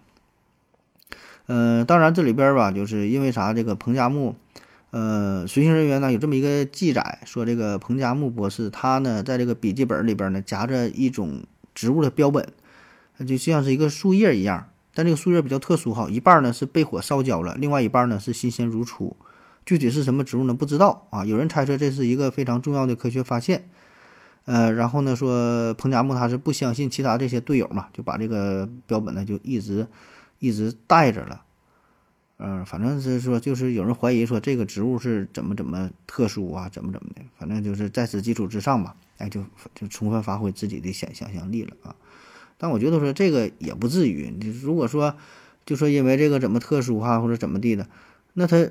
[1.46, 3.52] 呃，当然这里边吧，就是因为啥？
[3.52, 4.36] 这个彭加木，
[4.90, 11.44] 呃，随行人员呢有这么一个记载，说这个彭加木博士他呢在这个笔记本里边呢夹着一种
[11.74, 12.46] 植物的标本，
[13.26, 19.16] 就像是一个树叶一样，但这个树叶比较特殊哈，一半呢是被火烧焦了，另外一半呢是新鲜如初。
[19.64, 20.52] 具体是什么植物呢？
[20.52, 21.24] 不知道啊。
[21.24, 23.70] 有人猜测这是一个非常重要的科学发现，
[24.44, 29.86] 呃，然后呢说彭加木他是不相信其他这些队友嘛，就把这个标本呢就一直
[30.40, 31.42] 一直带着了，
[32.38, 39.44] 嗯，反正是说就是有人怀疑说这个植物是怎么怎么特殊啊，怎么怎么的，反正就是在此基础之上吧，哎，就
[39.76, 41.94] 就充分发挥自己的想想象力了啊。
[42.62, 45.16] 但我觉得说这个也不至于，你如果说
[45.66, 47.88] 就说因为这个怎么特殊哈或者怎么地的，
[48.34, 48.70] 那他。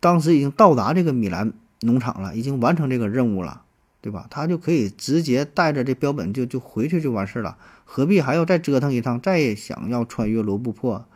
[0.00, 3.62] 当时已经到达这个米兰农场了，已经完成这个任务了，
[4.02, 4.26] 对吧？
[4.28, 7.56] 他就可以直接带着这标本就就回去就完事了，
[7.86, 11.06] 何必还要再折腾一趟，再想要穿越罗布泊？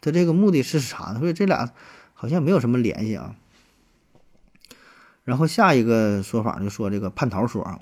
[0.00, 1.14] 他这个目的是啥？
[1.20, 1.70] 所以这俩
[2.14, 3.36] 好像没有什么联系啊。
[5.22, 7.78] 然后下一个说法就说这个叛逃说，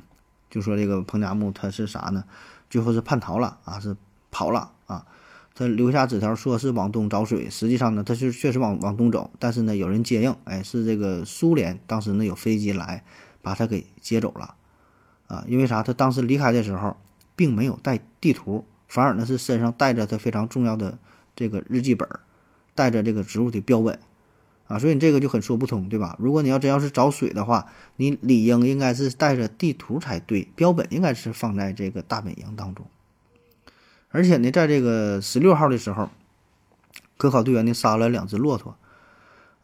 [0.50, 2.24] 就说这个彭加木他是啥呢？
[2.70, 3.94] 最后是叛逃了啊，是
[4.30, 5.04] 跑了啊。
[5.52, 7.50] 他留下纸条，说是往东找水。
[7.50, 13.04] 实际上呢，他是确实往往东走，但是呢，有人接应，哎，是这个苏联当时呢有飞机来
[13.42, 14.54] 把他给接走了，
[15.26, 15.82] 啊，因为啥？
[15.82, 16.96] 他当时离开的时候
[17.36, 20.98] 并没有带地图，反而呢是身上带着他非常重要的
[21.36, 22.08] 这个日记本，
[22.74, 23.98] 带着这个植物的标本，
[24.70, 26.16] 啊，所以你这个就很说不通，对吧？
[26.20, 27.66] 如果你要真要是找水的话，
[27.96, 32.86] 你理应应该是带着地图才对，标本应该是放在这个大本营当中。
[34.10, 36.08] 而且呢，在这个十六号的时候，
[37.16, 38.76] 科考队员呢杀了两只骆驼，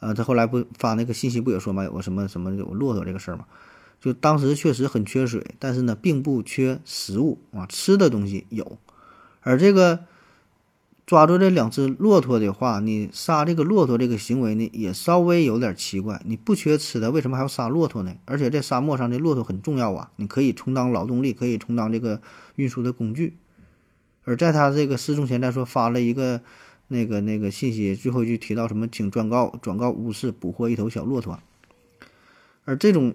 [0.01, 3.45] 呃，他后来不发那个信息不也说嘛，有个什么什么有骆驼这个事儿嘛，
[4.01, 8.77] 就当时确实很缺水，但是呢，并不缺食物啊，吃的东西有。
[9.41, 10.01] 而这个
[11.07, 16.21] 抓住这两只骆驼的话，你杀这个骆驼这个行为呢，也稍微有点奇怪。
[16.25, 18.17] 你不缺吃的，为什么还要杀骆驼呢？
[18.25, 22.21] 而且在沙漠上的骆驼很重要啊，你可以充当劳动力，可以充当这个
[22.57, 23.37] 运输的工具。
[24.25, 26.41] 而在他这个失踪前，再说发了一个
[26.89, 31.39] 那个那个信息，最后就提到什么，请转告转告巫师捕获一头小骆驼。
[32.65, 33.15] 而这种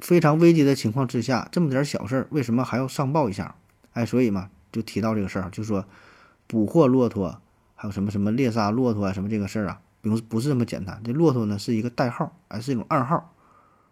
[0.00, 3.56] 非常危急的情况之下，这么点小事儿，为什么还要上报一下？
[3.92, 5.84] 哎，所以嘛，就提到这个事儿，就说
[6.48, 7.40] 捕获骆驼，
[7.76, 11.00] 还有什么什么猎杀骆驼啊，什么这个事儿啊，并不是这么简单。
[11.04, 13.32] 这骆驼呢是一个代号，哎，是一种暗号，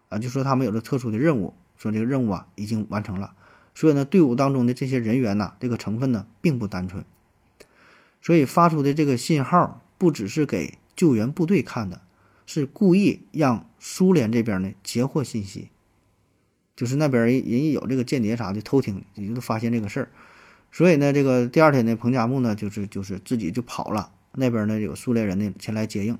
[0.09, 3.33] 啊，就说他们有着特殊的任务，说这个任务啊已经完成了。
[3.73, 7.05] 所以呢，队伍当中的这些人员呐，这个成分呢并不单纯，
[8.21, 12.01] 所以发出的这个信号不只是给救援部队看的，
[12.47, 15.69] 是故意让苏联这边呢截获信息。
[16.75, 20.09] 就是那边人人有这个间谍啥的偷听，也就发现这个事儿，
[20.71, 26.17] 所以呢，这个第二天呢，彭加木呢就是就是自己就跑了，那边呢有苏联人呢前来接应，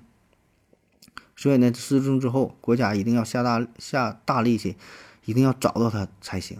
[1.35, 4.75] 所以呢失踪之后，国家一定要下大下大力气，
[5.25, 6.57] 一定要找到他才行。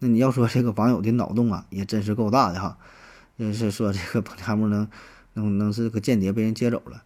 [0.00, 2.78] 那你要说这个网友的脑洞啊，也真是够大的哈，
[3.38, 4.88] 就是说这个彭加木能
[5.34, 7.04] 能能是个间谍被人接走了。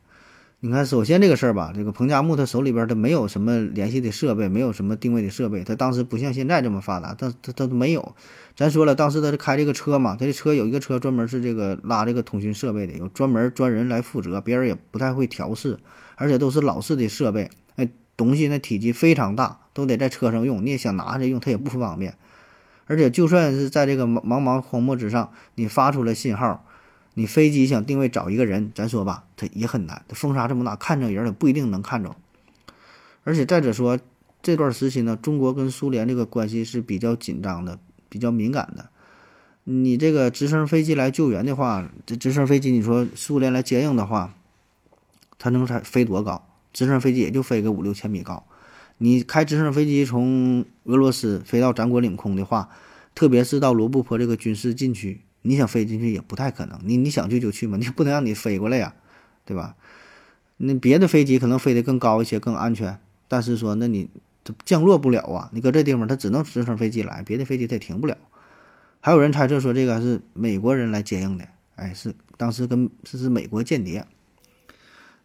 [0.61, 8.16] 你看，首先这个事儿吧，这个彭加木他手里边他没有什么联系的设备，没有什么定位的设备，他当时不像现在这么发达，他他他没有。
[8.57, 15.78] 咱说了，当时他是开这个车嘛，他这车有一个车专门是这个拉这个通讯设备的，有专门专人来负责，别人也不太会调试，
[16.14, 22.16] 而且都是老式的设备，哎，东西那体积非常大，都得在车上用，你也想拿着用，它也不方便。
[22.86, 26.65] 而且就算是在这个茫茫茫荒漠之上，你发出了信号。
[27.18, 30.04] 你飞机想定位找一个人，咱说吧，它也很难。
[30.06, 32.14] 它风沙这么大，看着人也不一定能看着。
[33.24, 33.98] 而且再者说，
[34.42, 37.78] 这段时期呢，中国跟苏联这个关系是比较紧张的，
[38.10, 38.90] 比较敏感的。
[39.64, 44.34] 你这个直升飞机来救援的话，这直升飞机你说苏联来接应的话，
[45.38, 46.46] 它能才飞多高？
[46.74, 48.44] 直升飞机也就飞个五六千米高。
[48.98, 52.68] 你开直升飞机从俄罗斯飞到咱国领空的话，
[53.14, 55.22] 特别是到罗布泊这个军事禁区。
[55.47, 58.94] 你想飞进去也不太可能，你你想去就去嘛，你不能让你飞过来呀，
[59.44, 59.76] 对吧？
[60.59, 64.09] 那别的飞机可能飞得更高一些，更安全，但是说那你
[64.64, 68.16] 降落不了啊，你搁这地方它只能直升飞机来，别的飞机它也停不了。
[69.01, 74.07] 还有人猜测说这个是美国人来接应的，哎，是当时跟这是美国间谍。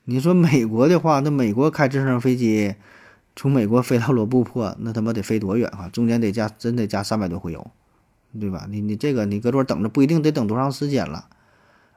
[0.04, 2.76] 你说美国的话，那美国开直升飞机
[3.36, 5.88] 从美国飞到罗布泊，那他妈得飞多远啊？
[5.90, 7.72] 中间得加真得加三百多回油。
[8.40, 8.68] 对吧？
[8.70, 11.28] 你你这个你搁这等着不一定得等多长时间了，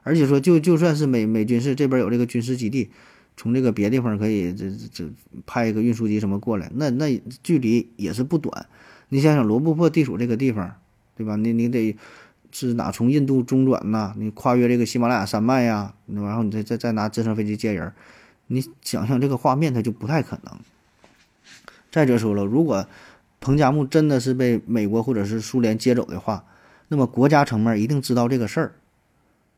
[0.03, 2.89] 而且说就就算是美美军是这边有这个军事基地，
[3.37, 5.05] 从这个别地方可以这这
[5.45, 8.67] 派一个运输机什么过来，那那距离也是不短。
[9.09, 10.75] 你想想罗布泊地处这个地方，
[11.15, 11.35] 对吧？
[11.35, 11.95] 你你得
[12.51, 14.13] 是哪从印度中转呐？
[14.17, 17.93] 你跨越这个喜马拉雅山脉呀，然后你再再再拿直升飞机接人，
[18.47, 20.57] 你想想这个画面它就不太可能。
[21.91, 22.87] 再者说了，如果
[23.45, 26.45] 彭加木真的是被美国或者是苏联接走的话，
[26.87, 28.73] 那么国家层面一定知道这个事儿，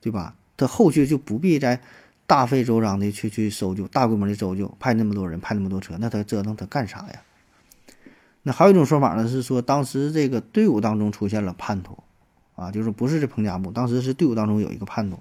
[0.01, 0.35] 对吧？
[0.57, 1.79] 他后续就不必再
[2.25, 7.21] 大费周章的去去搜救，大规模的搜救，派那么多人，派那么多车，那他折腾他干啥呀？
[8.43, 11.97] 那还有一种说法呢，是说当时这个队伍当中出现了叛徒，
[12.57, 15.17] 啊，就是不是这彭加木，当时是队伍当中有一个叛徒，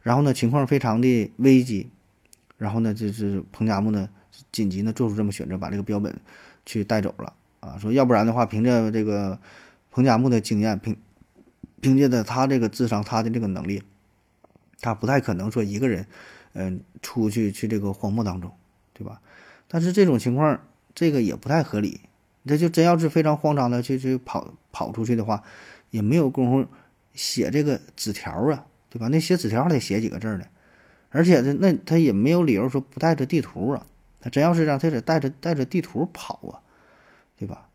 [0.00, 1.90] 然后呢情况非常的危急，
[2.56, 4.08] 然后呢就是彭加木呢
[4.50, 6.18] 紧急呢做出这么选择，把这个标本
[6.64, 7.34] 去带走了。
[7.68, 9.38] 啊，说要不然的话，凭着这个
[9.90, 10.96] 彭加木的经验，凭
[11.80, 13.82] 凭借着他这个智商，他的这个能力，
[14.80, 16.06] 他不太可能说一个人，
[16.54, 18.50] 嗯，出去去这个荒漠当中，
[18.92, 19.20] 对吧？
[19.68, 20.60] 但是这种情况，
[20.94, 22.00] 这个也不太合理。
[22.46, 25.42] 这就真要是非常慌张的去去跑跑出去的话，
[25.90, 26.66] 也没有功夫
[27.12, 29.08] 写这个纸条啊，对吧？
[29.08, 30.44] 那写纸条还得写几个字呢，
[31.10, 33.86] 而且那他也没有理由说不带着地图啊。
[34.20, 36.58] 他真要是让他得带着带着地图跑啊。
[37.38, 37.68] 对吧？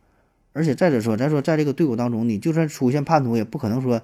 [0.56, 4.00] 而且再者说，咱说在这个队伍当中，你就算出现叛徒，也不可能说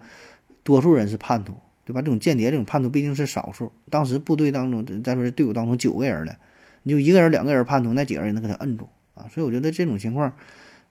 [0.64, 1.53] 多数人是叛徒，
[1.86, 2.01] 对吧？
[2.01, 3.72] 这种间谍、这种叛徒毕竟是少数。
[3.91, 6.38] 当时部队当中，再说这队伍当中九个人了，
[6.82, 9.30] 你就一个人、两个人叛徒，那几个人能给他摁住啊？
[9.32, 10.34] 所以我觉得这种情况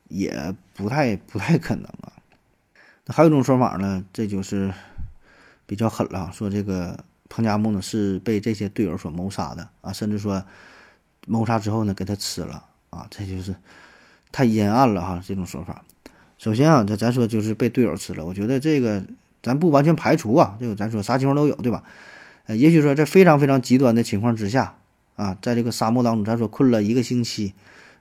[0.07, 2.13] 也不太不太可能啊。
[3.07, 4.73] 那还有一种说法呢，这就是
[5.67, 10.45] 比较狠了，说这个彭加木呢是被这些队友所谋杀的啊，甚至说
[11.27, 13.57] 谋杀之后呢给他吃了啊，这就是。
[14.33, 15.85] 太阴暗了哈，这种说法。
[16.39, 19.03] 首先啊，咱咱说就是被队友吃了，我觉得这个
[19.43, 21.83] 咱不完全排除啊，这个咱说啥情况都有，对吧？
[22.47, 24.77] 呃，也许说在非常非常极端的情况之下
[25.17, 27.55] 啊，在这个沙漠当中，咱说困了一个星期，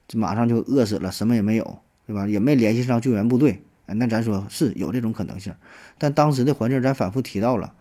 [0.08, 2.28] 就马上就饿死了，什么也没有，对吧？
[2.28, 5.54] 也没联系上救援部队，那咱说是有这种可能性。
[5.98, 7.74] 但当时的环境咱反复提到了，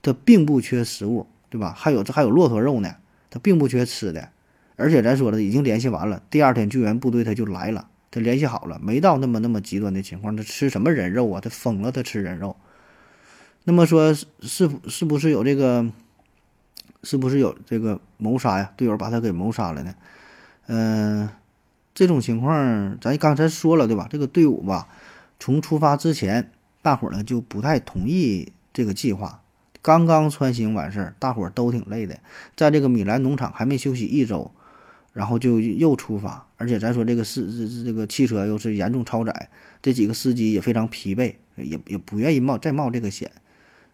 [0.00, 1.74] 它并不缺食物，对吧？
[1.76, 2.94] 还有这还有骆驼肉呢，
[3.30, 4.28] 它并不缺吃的，
[4.76, 7.88] 而且咱说了已经联系完了，第二天救援部队他就来了。
[8.14, 10.36] 他联系好了，没到那么那么极端的情况。
[10.36, 11.40] 他吃什么人肉啊？
[11.40, 12.54] 他疯了，他吃人肉。
[13.64, 15.84] 那么说是是不是有这个？
[17.02, 18.72] 是不是有这个谋杀呀？
[18.76, 19.94] 队友把他给谋杀了呢？
[20.68, 21.28] 嗯，
[21.92, 24.06] 这种情况，咱刚才说了对吧？
[24.08, 24.88] 这个队伍吧，
[25.38, 26.50] 从出发之前，
[26.80, 29.42] 大伙儿呢就不太同意这个计划。
[29.82, 32.20] 刚刚穿行完事儿，大伙儿都挺累的，
[32.56, 34.50] 在这个米兰农场还没休息一周，
[35.14, 36.46] 然后就又出发。
[36.58, 39.48] 而且咱说这个司这这个汽车又是严重超载，
[39.80, 43.32] 这几个司机也非常疲惫，也也不愿意冒再冒这个险。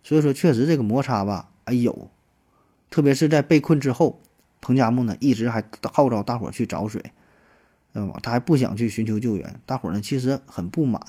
[0.02, 2.10] 所以说，确实这个摩擦吧，哎有，
[2.90, 4.20] 特别是在被困之后，
[4.60, 5.62] 彭加木呢一直还
[5.92, 7.12] 号召大伙去找水。
[7.92, 8.12] 嗯？
[8.22, 11.00] 他还不想去寻求救援，大伙呢其实很不满，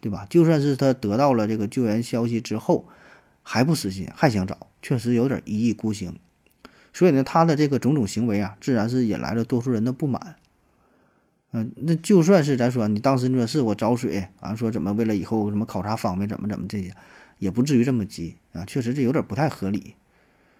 [0.00, 0.26] 对吧？
[0.28, 2.88] 就算是他得到了这个救援消息之后，
[3.42, 6.16] 还不死心，还想找，确实有点一意孤行。
[6.92, 10.36] 所以呢，他的这个种种行为啊，自然是引来了多数人的不满。
[11.52, 16.94] 嗯，那就算是咱说你当时你说是我找水啊，说怎么为了以后什么考察方便怎么怎么这些，
[17.38, 18.64] 也不至于这么急啊。
[18.64, 19.94] 确实这有点不太合理。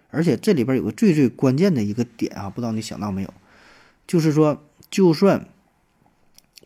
[0.09, 3.33] 而且这里边有个最最关键的一个点啊，不知道你想到没有？
[4.05, 5.47] 就是说，就算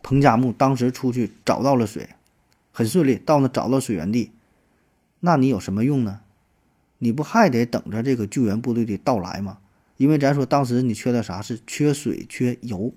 [0.02, 2.10] 彭加木当时出去找到了水，
[2.70, 4.32] 很顺利到那找到水源地，
[5.20, 6.20] 那你有什么用呢？
[6.98, 9.58] 你不还得等着这个救援部队的到来吗？
[9.96, 12.92] 因为咱说当时你缺的啥是缺水缺油，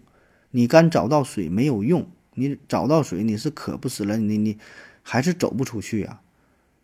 [0.52, 4.58] 你干找到水没有用，你找到水你是渴不死了，你你
[5.02, 6.20] 还是走不出去呀，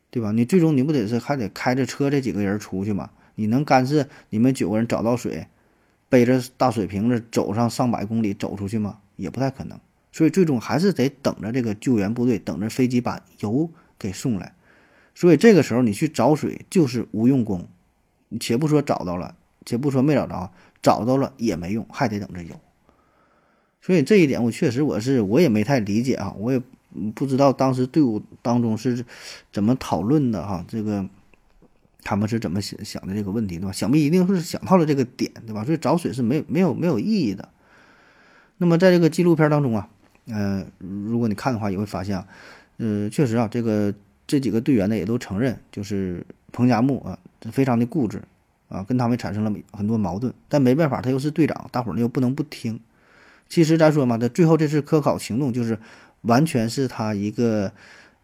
[0.10, 0.32] 对吧？
[0.32, 3.12] 你最终你不得是还得开着车这几个人出去吗？
[3.36, 5.46] 你能干是你们九个人找到水，
[6.10, 9.00] 背着大水瓶子走上上百公里走出去吗？
[9.16, 9.80] 也不太可能。
[10.12, 14.54] 所以最终还是得等着这个救援部队，等着飞机把油给送来。
[15.20, 17.68] 所以这个时候你去找水就是无用功。
[18.40, 19.34] 且不说找到了，
[19.66, 20.52] 且不说没找着，
[20.84, 22.60] 找到了也没用，还得等着有。
[23.82, 26.62] 所以这一点我确实我是我也没太理解啊，我也
[27.16, 29.04] 不知道当时队伍当中是
[29.52, 31.10] 怎么讨论的哈，这个
[32.04, 33.72] 他们是怎么想想的这个问题对吧？
[33.72, 35.66] 想必一定是想到了这个点对吧？
[35.66, 37.50] 所以找水是没有没有没有意义的。
[38.58, 39.90] 那么在这个纪录片当中啊。
[40.30, 42.28] 呃，如果你看的话，也会发现啊，
[42.76, 43.94] 呃，确实啊，这个
[44.28, 47.18] 这几个队员呢也都承认，就是彭加木啊，
[47.52, 48.22] 非常的固执
[48.68, 50.34] 啊，跟他们产生了很多矛盾。
[50.50, 52.80] 但没办法，他又是队长，大伙儿呢又不能不听。
[53.48, 55.80] 其实咱说嘛，他最后这次科考行动就是
[56.22, 57.72] 完全是他一个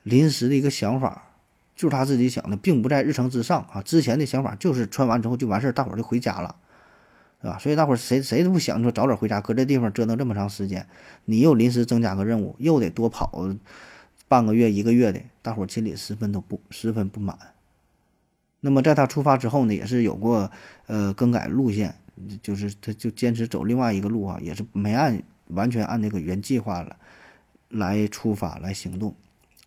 [0.03, 1.29] 临时的一个想法，
[1.75, 3.81] 就是他自己想的，并不在日程之上啊。
[3.81, 6.55] 之前的想法就是穿完之后就完事儿，大伙儿就回家了。
[7.41, 7.57] 是吧？
[7.59, 10.87] 所以大伙儿谁谁都不想说早点回家，搁这地方折腾这么长时间，
[11.25, 13.45] 你又临时增加个任务，又得多跑
[14.33, 17.37] 半个月一个月的，大伙儿心里十分都不十分不满。
[18.61, 20.49] 那么在他出发之后呢，也是有过
[20.87, 21.93] 呃更改路线，
[22.41, 26.95] 就是他就坚持走另外一个路啊，也是没按完全按那个原计划了
[27.69, 29.13] 来出发来行动。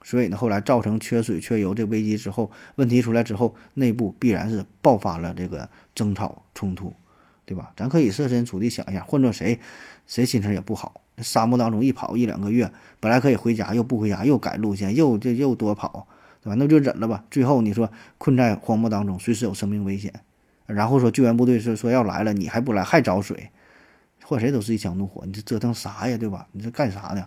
[0.02, 6.92] 所以呢，后来造成缺水缺油这危机之后，问题出来之后，内部必然是爆发了这个争吵冲突。
[7.46, 7.72] 对吧？
[7.76, 9.58] 咱可以设身处地想一下，换做谁，
[10.06, 11.00] 谁心情也不好。
[11.18, 12.70] 沙漠当中一跑一两个月，
[13.00, 16.08] 本来可以回家，又不回家，又改路线，又这又多跑，
[16.42, 16.56] 对吧？
[16.58, 17.24] 那就忍了吧。
[17.30, 20.12] 最后你说困在荒漠当中，随时有生命危险，
[20.66, 23.48] 然后说救援部队是说要来了，你还不来，还找水，
[24.24, 25.22] 换谁都是一腔怒火。
[25.24, 26.48] 你这折腾啥呀，对吧？
[26.50, 27.24] 你这干啥呢？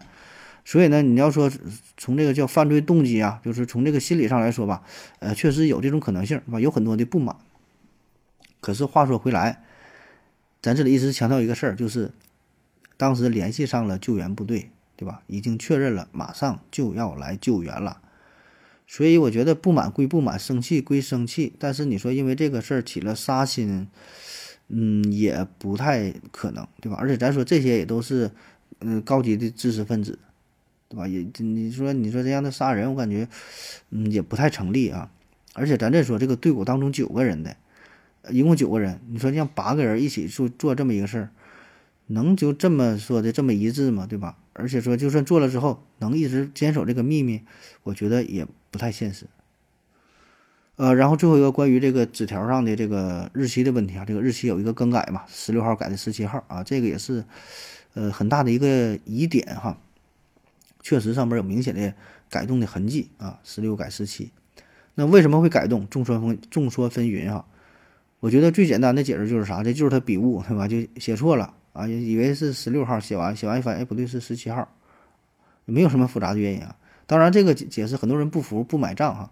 [0.66, 1.50] 所以呢，你要说
[1.98, 4.84] 从这个叫犯罪动机啊，就是从这个心理上来说吧，
[5.20, 6.60] 呃，确实有这种可能性，是吧？
[6.60, 7.36] 有很多的不满。
[8.60, 9.64] 可是话说回来。
[10.62, 12.12] 咱这里一直强调一个事儿，就是
[12.98, 15.22] 当时联系上了救援部队，对吧？
[15.28, 18.02] 已经确认了，马上就要来救援了。
[18.86, 23.88] 所以我觉得不满归不满，生气归生气，但是你说因为这个事儿起了杀心，
[24.68, 26.98] 嗯，也不太可能，对吧？
[27.00, 28.32] 而且咱说这些也都是
[28.80, 30.20] 嗯高级的知识分子，
[30.90, 31.08] 对吧？
[31.08, 33.30] 也你说你说这样的杀人，我感觉
[33.92, 35.10] 嗯也不太成立啊。
[35.54, 37.56] 而且咱这说这个队伍当中九个人的。
[38.32, 41.30] 一共九个人，你说让八个人一起做做这么一个事儿，
[42.08, 44.06] 能就这么说的这么一致吗？
[44.08, 44.38] 对吧？
[44.54, 47.42] 而且说就算做了之后，能一直坚守这个秘密，
[47.84, 49.26] 我觉得也不太现实。
[50.76, 57.24] 呃，然后最后一个关于这个纸条上的这个日期的问题啊，这个日期有一个更改嘛，十六号改的十七号啊，这个也是
[57.94, 59.78] 呃很大的一个疑点哈。
[60.82, 61.94] 确实上面有明显的
[62.30, 64.32] 改动的痕迹啊，十六改十七，
[64.96, 65.88] 那为什么会改动？
[65.90, 67.46] 众说纷众说纷纭哈。
[68.20, 69.64] 我觉得最简单的解释就是啥？
[69.64, 70.68] 这就是他笔误，对吧？
[70.68, 74.68] 就写错了啊，以为是十六号写完，写完一发现，哎，不对，是十七号，
[75.64, 76.76] 没有什么复杂的原因啊。
[77.06, 79.32] 当然，这个解释很多人不服，不买账哈。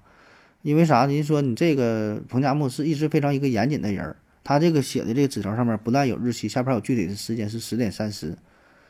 [0.62, 1.06] 因为啥？
[1.06, 8.38] 您说你这个彭加木是一直非常一个严谨的人，他这个写的这个纸条上面不但有日期，下边有具体的时间是十点三十。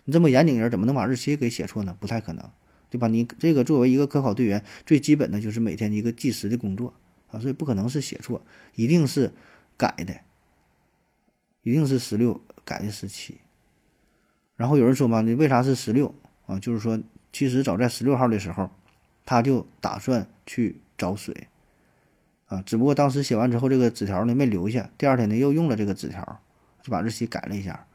[0.06, 1.95] 你这么严谨人，怎么能把日期给写错呢？
[2.00, 2.43] 不太可能，
[2.91, 3.08] 对吧？
[3.08, 6.93] 你这个作为一个科考队员，最基本的就是每天一个计时的工作
[7.32, 8.43] 啊，所以不可能是写错，
[8.76, 9.32] 一定是。
[9.78, 10.13] 改的，
[11.61, 13.39] 一定是十六改的十七，
[14.55, 16.13] 然后有人说嘛，你为啥是十六
[16.47, 16.59] 啊？
[16.59, 16.99] 就是说，
[17.32, 18.69] 其实早在十六号的时候，
[19.25, 21.47] 他就打算去找水
[22.47, 26.41] 啊，只不过当时写完之后，这个纸条呢没留下，第二天呢又用了这个纸条，
[26.82, 27.86] 就把日期改了一下。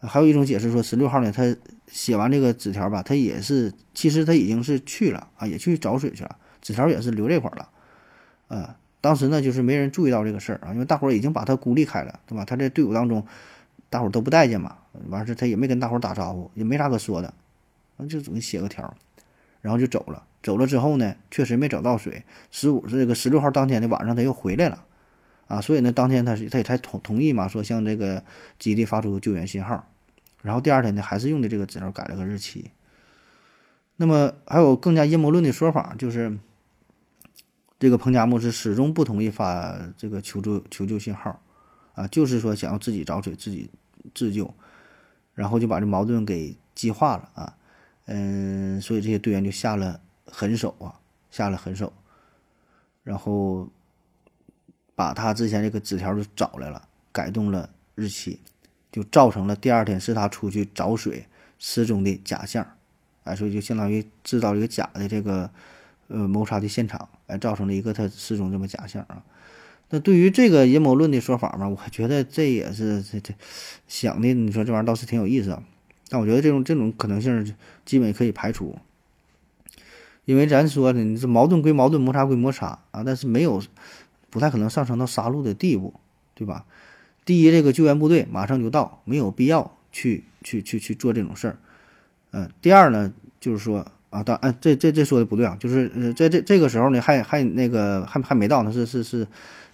[0.00, 1.56] 还有一种解释说，十六号呢，他
[1.88, 7.70] 写完这个纸条吧，他也是其实他已经是去了啊，也去找水去了，纸条也是留这块了，
[8.46, 12.44] 啊，当时呢就是没人注意到这个事儿啊，因为大伙儿已经把他孤立开了，对吧？
[12.44, 13.26] 他在队伍当中，
[13.90, 14.78] 大伙儿都不待见嘛，
[15.08, 17.32] 完事他也没跟大伙儿打招呼，也没啥可说的，
[18.08, 18.96] 就总写个条，
[19.60, 20.24] 然后就走了。
[20.42, 22.22] 走了之后呢，确实没找到水。
[22.50, 24.84] 十五这个十六号当天的晚上他又回来了。
[25.48, 28.22] 啊，所以呢，当天他是他也才同同意嘛，说向这个
[28.58, 29.88] 基地发出救援信号，
[30.42, 32.70] 然后第二天呢，还是用的这个纸条改了个日期。
[33.96, 36.38] 那么还有更加阴谋论的说法，就是
[37.78, 41.40] 这个彭加木是始终不同意发这个求助求救信号，
[41.94, 43.70] 啊，就是说想要自己找水自己
[44.14, 44.52] 自救，
[45.34, 47.54] 然后就把这矛盾给激化了啊，
[48.06, 50.98] 嗯，所以这些队员就下了狠手啊，
[51.30, 51.92] 下了狠手，
[53.04, 53.68] 然后。
[54.98, 58.40] 把他之前这个纸条就找来了，改动了日期，
[58.90, 61.24] 就造成了第二天是他出去找水
[61.56, 62.66] 失踪的假象，
[63.22, 65.48] 哎，所以就相当于制造一个假的这个
[66.08, 69.22] 呃谋杀的现场，哎，造成了一个他失踪这么假象啊。
[69.90, 73.32] 那对于这个阴谋论的说法嘛，我觉得这也是这这
[73.86, 75.62] 想的，你说这玩意儿倒是挺有意思啊。
[76.08, 77.54] 但我觉得这种这种可能性
[77.84, 78.76] 基本可以排除，
[80.24, 83.62] 因为咱说呢，你这矛盾归矛盾，摩擦归摩擦啊，但是没有。
[84.30, 85.94] 不太可能上升到杀戮的地步，
[86.34, 86.66] 对吧？
[87.24, 91.58] 第一，这个救援部队马上就到，没有必要去去去去做这种事儿。
[92.32, 99.26] 嗯，第二呢，就是说啊，当哎，这这这说的不对啊，就是呃，在这这个时候呢，还还那个还还没到呢，是是是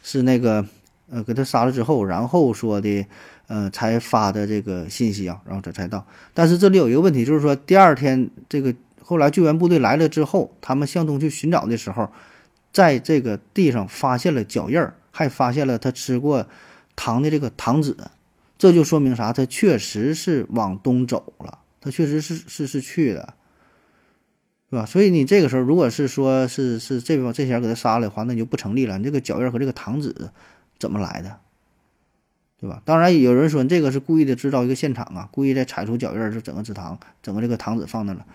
[0.03, 0.65] 是那个
[1.11, 3.07] 呃，给他杀了之后，然后说的
[3.47, 6.07] 呃，才发的这个信息啊，然后这才到。
[6.33, 12.09] 但是这里有一个问题，就是说第二天这个后来救援部队来了之后，他们向东去寻找的时候。
[12.73, 16.45] 在这个地上发现了脚印儿，还发现了他吃过
[16.97, 17.97] 糖的这个糖纸，
[18.59, 19.33] 这就说明啥？
[19.33, 23.35] 他确实是往东走了，他确实是是是去的，
[24.75, 24.85] 对吧？
[24.87, 28.99] 所以你这个时候如果是说是是这帮这些给他杀了的话，那就不成立了。
[28.99, 30.13] 你这个脚印和这个糖纸
[30.81, 31.39] 怎么来的，
[32.59, 32.83] 对吧？
[32.85, 38.27] 当然有人说这个是故意的制造一个现场啊，故意在踩出脚印就整个纸糖，整个这个糖纸放那了。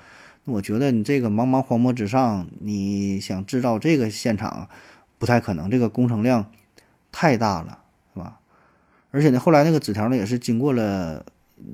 [0.45, 4.69] 那我觉得你这个茫茫荒漠之上，你想制造这个现场，
[5.17, 6.49] 不太可能，这个工程量
[7.11, 7.79] 太大了，
[8.13, 8.39] 是吧？
[9.11, 11.25] 而且呢，后来那个纸条呢，也是经过了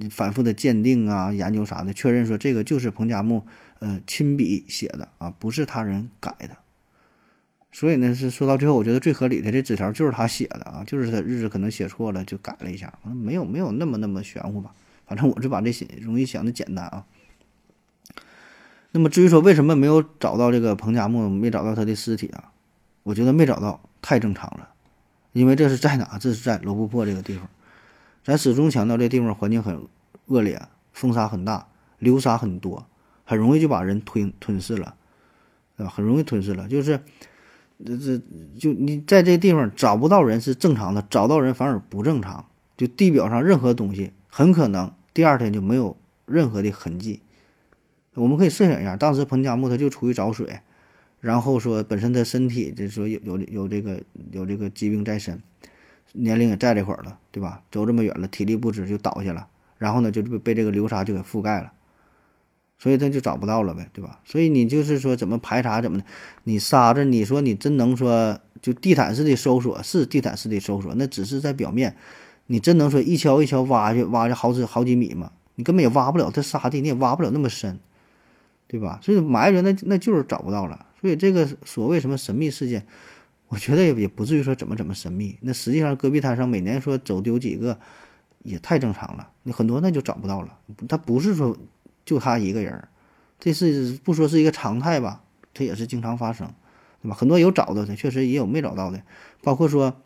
[0.09, 3.45] 反复的鉴定啊、研究啥的，确认说这个就是彭加木
[3.79, 6.57] 呃亲笔写的啊，不是他人改的。
[7.71, 14.71] 所以呢，是说到最后，我觉得最合理的这纸条就是他写的啊，就是他日子可能写错了就改了一下，没有没有那么那么玄乎吧？
[15.05, 17.05] 反正我是把这写容易想的简单啊。
[18.91, 22.51] 那么至于说为什么没有找到这个彭加木，没找到他的尸体啊？
[23.03, 24.69] 我觉得没找到太正常了，
[25.33, 26.17] 因为这是在哪？
[26.17, 27.49] 这是在罗布泊这个地方。
[28.23, 29.85] 咱始终强调这地方环境很
[30.27, 30.61] 恶劣，
[30.93, 31.67] 风沙很大，
[31.99, 32.87] 流沙很多，
[33.25, 34.95] 很容易就把人吞吞噬了，
[35.75, 35.91] 对吧？
[35.93, 36.69] 很容易吞噬了。
[36.69, 37.01] 就是
[37.83, 38.21] 这这
[38.57, 42.45] 就你在这地方找不到人是正常的，找到人反而不正常。
[42.77, 45.95] 就地表上任何东西，很可能第二天就没有
[46.25, 47.21] 任何的痕迹。
[48.15, 50.59] 我们可以设想一下，当时彭加木他就出去找水，
[51.21, 54.01] 然后说本身他身体就说有有有这个
[54.31, 55.41] 有这个疾病在身，
[56.11, 57.61] 年龄也在这块儿了，对吧？
[57.71, 59.47] 走这么远了，体力不支就倒下了，
[59.77, 61.71] 然后呢就被被这个流沙就给覆盖了，
[62.77, 64.19] 所以他就找不到了呗，对吧？
[64.25, 66.05] 所以你就是说怎么排查怎么的，
[66.43, 71.95] 你沙子你说你真能说就地毯式的搜索是地毯式的搜索，那只是在表面，
[72.47, 75.31] 你真能说一锹一锹挖去挖去好几好几米吗？
[75.55, 77.79] 你根本也挖不了，这沙地你也挖不了那么深。
[78.67, 78.99] 对吧？
[79.03, 80.87] 所以埋着那那就是找不到了。
[80.99, 82.83] 所以这个所谓什么神秘事件，
[83.47, 85.37] 我觉得也也不至于说怎么怎么神秘。
[85.41, 87.77] 那实际上戈壁滩上每年说走丢几个，
[88.41, 89.29] 也太正常了。
[89.43, 90.57] 你很多那就找不到了。
[90.89, 91.55] 他不是说
[92.05, 92.87] 就他一个人，
[93.39, 95.23] 这是不说是一个常态吧？
[95.53, 96.53] 他也是经常发生，
[97.01, 97.15] 对吧？
[97.15, 99.01] 很多有找到的，确实也有没找到的。
[99.41, 100.01] 包括说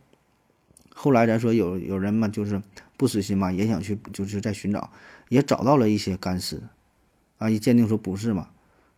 [0.93, 2.61] 后来咱说有有人嘛，就是
[2.97, 4.91] 不死心嘛，也想去就是在寻找，
[5.27, 6.61] 也找到了一些干尸。
[7.37, 8.49] 啊，一鉴定说不是嘛，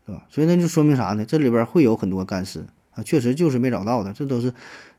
[0.08, 0.26] 是吧？
[0.28, 1.24] 所以那就说明啥呢？
[1.24, 4.52] 这里边会有很多干尸啊，确实就是没找到的，这都是，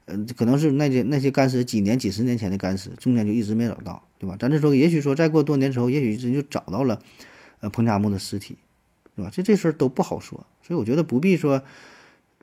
[0.05, 4.37] 嗯，可能是那些那些干尸几年、几十年前的干尸，中间就一直没找到，对吧？
[4.39, 7.03] 咱这说，也许说再过多年之后，也许真就找到了，
[7.63, 8.59] 呃，彭加木的尸体，
[9.17, 9.31] 是吧？
[9.33, 11.63] 这这事儿都不好说，所以我觉得不必说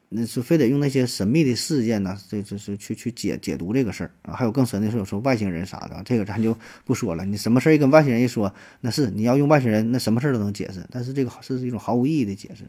[0.07, 4.34] 那是非得用那些神秘的事件呢，这这是去去解解读这个事儿啊。
[4.34, 7.24] 还有更神的是，有时候外星人啥的，这个咱就不说了。
[7.26, 8.51] 你什么事儿一跟外星人一说，
[8.82, 10.84] 那是你要用外星人，那什么事儿都能解释。
[10.89, 12.63] 但是这个是一种毫无意义的解释。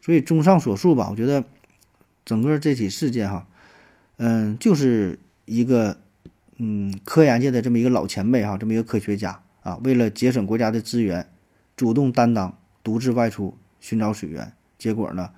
[0.00, 1.42] 所以综上所述吧，我觉得
[2.24, 3.48] 整个这起事件哈，
[4.18, 5.96] 嗯，就是一个
[6.58, 11.26] 嗯科研界的这么一个老前辈哈，这么一个科学家啊，为了节省国家的资源，
[11.76, 15.30] 主动担当，独自外出寻找水源，结果呢？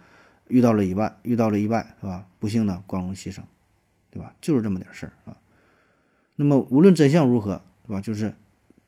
[0.49, 2.25] 遇到了意外，遇到了意外，是吧？
[2.39, 3.41] 不幸呢光荣牺牲，
[4.11, 4.33] 对吧？
[4.41, 5.37] 就是这么点事儿啊。
[6.37, 8.01] 那么无论真相如何，是吧？
[8.01, 8.33] 就是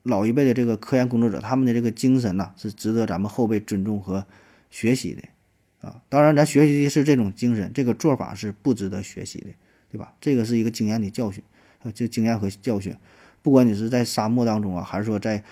[0.05, 4.25] 老一辈的这个科研工作者，他们的这个精神呐，是值得咱们后辈尊重和
[4.71, 6.01] 学习的啊。
[6.09, 9.49] 当然，咱学习的是这种精神，这个做法是不值得学习的，
[9.91, 10.15] 对吧？
[10.21, 11.43] 这个是一个经验的教训
[11.83, 12.95] 啊，这经验和教训。
[13.43, 15.43] 不管你是在沙漠当中啊，还是说在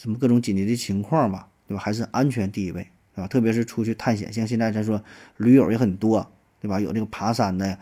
[0.00, 1.82] 什么各种紧急的情况吧，对吧？
[1.82, 2.86] 还是安全第一位。
[3.16, 5.02] 啊，特别是出去探险，像现在咱说
[5.38, 6.30] 驴友也很多，
[6.60, 6.78] 对吧？
[6.78, 7.76] 有这个爬山的，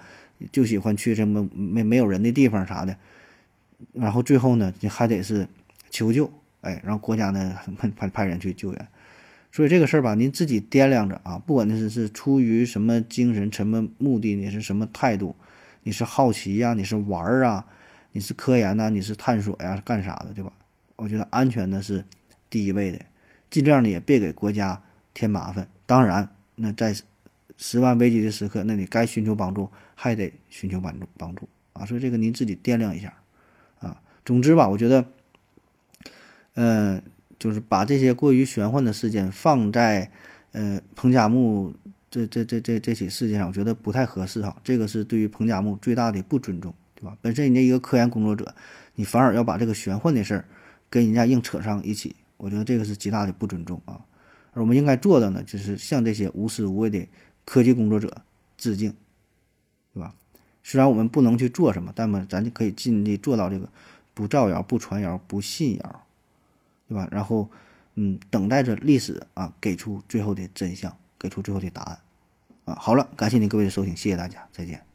[0.50, 2.96] 就喜欢去什么没没有人的地方啥的，
[3.92, 5.46] 然后最后呢，你还得是
[5.90, 7.54] 求救，哎，然后国家呢
[7.94, 8.88] 派派人去救援。
[9.52, 15.36] 所以这个事儿吧，您自己掂量着啊，不管你是是出于什么精神、什么目的，你是什么态度，
[15.82, 17.66] 你是好奇呀，你是玩儿啊，
[18.12, 20.50] 你是科研呐，你是探索呀，干啥的，对吧？
[20.96, 22.04] 我觉得安全呢是
[22.50, 23.00] 第一位的，
[23.50, 24.82] 尽量的也别给国家。
[25.18, 26.94] 添麻烦，当然，那在
[27.56, 31.86] 十万危机的时刻，那你该寻求帮助还得寻求帮助帮助啊！
[31.86, 33.14] 所以这个您自己掂量一下
[33.78, 33.98] 啊。
[34.26, 35.06] 总之吧，我觉得，
[36.52, 37.02] 嗯，
[37.38, 40.10] 就是把这些过于玄幻的事件放在
[40.52, 41.72] 呃彭加木
[42.10, 44.54] 这这这这这起事件上，我觉得不太合适哈。
[44.62, 47.16] 这个是对于彭加木最大的不尊重，对吧？
[47.22, 48.54] 本身人家一个科研工作者，
[48.96, 50.44] 你反而要把这个玄幻的事儿
[50.90, 54.00] 跟人家硬扯上一起，我觉得这个是极大的不尊重啊。
[54.52, 57.06] 而我们应该做的呢，就是向这些无私无畏的
[57.44, 58.22] 科技工作者
[58.56, 58.94] 致敬，
[59.92, 60.14] 对吧？
[60.62, 63.68] 虽然我们不能去做什么，但么咱就可以尽力做到这个
[64.14, 66.06] 不造谣、不传谣、不信谣，
[66.88, 67.06] 对吧？
[67.10, 67.50] 然后，
[67.96, 71.98] 嗯，等待着历史啊给出最后的真相，给出最后的答案，
[72.64, 74.85] 啊，好了，感谢您各位的收听，谢谢大家，再见。